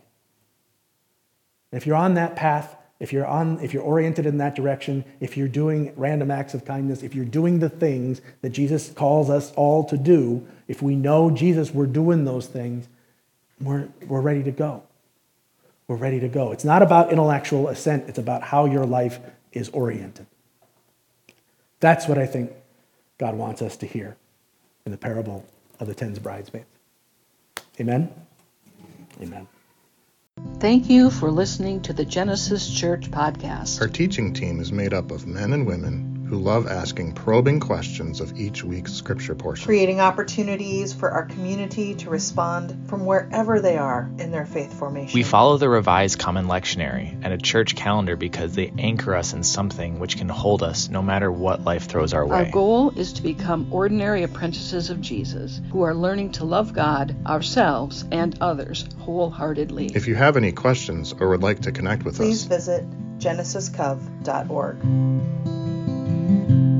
If 1.71 1.87
you're 1.87 1.95
on 1.95 2.15
that 2.15 2.35
path, 2.35 2.75
if 3.03 3.13
you're 3.13 3.27
on 3.27 3.59
if 3.59 3.73
you're 3.73 3.83
oriented 3.83 4.25
in 4.25 4.37
that 4.37 4.55
direction 4.55 5.05
if 5.19 5.37
you're 5.37 5.47
doing 5.47 5.93
random 5.95 6.31
acts 6.31 6.55
of 6.55 6.65
kindness 6.65 7.03
if 7.03 7.13
you're 7.13 7.25
doing 7.25 7.59
the 7.59 7.69
things 7.69 8.21
that 8.41 8.49
jesus 8.49 8.89
calls 8.91 9.29
us 9.29 9.51
all 9.55 9.83
to 9.83 9.97
do 9.97 10.47
if 10.67 10.81
we 10.81 10.95
know 10.95 11.29
jesus 11.29 11.71
we're 11.71 11.85
doing 11.85 12.25
those 12.25 12.47
things 12.47 12.87
we're, 13.63 13.87
we're 14.07 14.21
ready 14.21 14.43
to 14.43 14.51
go. 14.51 14.83
We're 15.87 15.95
ready 15.97 16.19
to 16.19 16.27
go. 16.27 16.51
It's 16.51 16.65
not 16.65 16.81
about 16.81 17.11
intellectual 17.11 17.67
assent. 17.67 18.05
It's 18.07 18.17
about 18.17 18.43
how 18.43 18.65
your 18.65 18.85
life 18.85 19.19
is 19.51 19.69
oriented. 19.69 20.25
That's 21.79 22.07
what 22.07 22.17
i 22.17 22.25
think 22.25 22.51
god 23.17 23.35
wants 23.35 23.61
us 23.61 23.75
to 23.77 23.85
hear 23.85 24.15
in 24.85 24.91
the 24.91 24.97
parable 24.97 25.45
of 25.79 25.87
the 25.87 25.93
ten 25.93 26.13
bridesmaids. 26.13 26.65
Amen? 27.79 28.09
Amen 29.21 29.47
Thank 30.63 30.89
you 30.89 31.09
for 31.09 31.29
listening 31.29 31.81
to 31.81 31.91
the 31.91 32.05
Genesis 32.05 32.73
Church 32.73 33.11
podcast. 33.11 33.81
Our 33.81 33.89
teaching 33.89 34.31
team 34.31 34.61
is 34.61 34.71
made 34.71 34.93
up 34.93 35.11
of 35.11 35.27
men 35.27 35.51
and 35.51 35.67
women 35.67 36.12
who 36.33 36.39
love 36.39 36.65
asking 36.65 37.13
probing 37.13 37.59
questions 37.59 38.19
of 38.19 38.39
each 38.39 38.63
week's 38.63 38.91
scripture 38.91 39.35
portion. 39.35 39.65
Creating 39.65 39.99
opportunities 39.99 40.91
for 40.91 41.11
our 41.11 41.25
community 41.25 41.93
to 41.93 42.09
respond 42.09 42.89
from 42.89 43.05
wherever 43.05 43.59
they 43.59 43.77
are 43.77 44.09
in 44.17 44.31
their 44.31 44.47
faith 44.47 44.73
formation. 44.73 45.15
We 45.15 45.21
follow 45.21 45.57
the 45.57 45.69
Revised 45.69 46.17
Common 46.17 46.47
Lectionary 46.47 47.15
and 47.21 47.31
a 47.31 47.37
church 47.37 47.75
calendar 47.75 48.15
because 48.15 48.55
they 48.55 48.73
anchor 48.79 49.13
us 49.13 49.33
in 49.33 49.43
something 49.43 49.99
which 49.99 50.17
can 50.17 50.27
hold 50.27 50.63
us 50.63 50.89
no 50.89 51.03
matter 51.03 51.31
what 51.31 51.63
life 51.63 51.85
throws 51.85 52.15
our 52.15 52.25
way. 52.25 52.45
Our 52.45 52.51
goal 52.51 52.97
is 52.97 53.13
to 53.13 53.21
become 53.21 53.71
ordinary 53.71 54.23
apprentices 54.23 54.89
of 54.89 55.01
Jesus 55.01 55.61
who 55.71 55.83
are 55.83 55.93
learning 55.93 56.31
to 56.31 56.45
love 56.45 56.73
God, 56.73 57.15
ourselves, 57.27 58.05
and 58.11 58.35
others 58.41 58.89
wholeheartedly. 59.01 59.91
If 59.93 60.07
you 60.07 60.15
have 60.15 60.35
any 60.35 60.51
questions 60.51 61.13
or 61.13 61.29
would 61.29 61.43
like 61.43 61.59
to 61.61 61.71
connect 61.71 62.05
with 62.05 62.15
Please 62.15 62.41
us, 62.41 62.47
please 62.47 62.57
visit 62.57 62.85
genesiscov.org 63.19 65.62
thank 66.25 66.49
you 66.49 66.72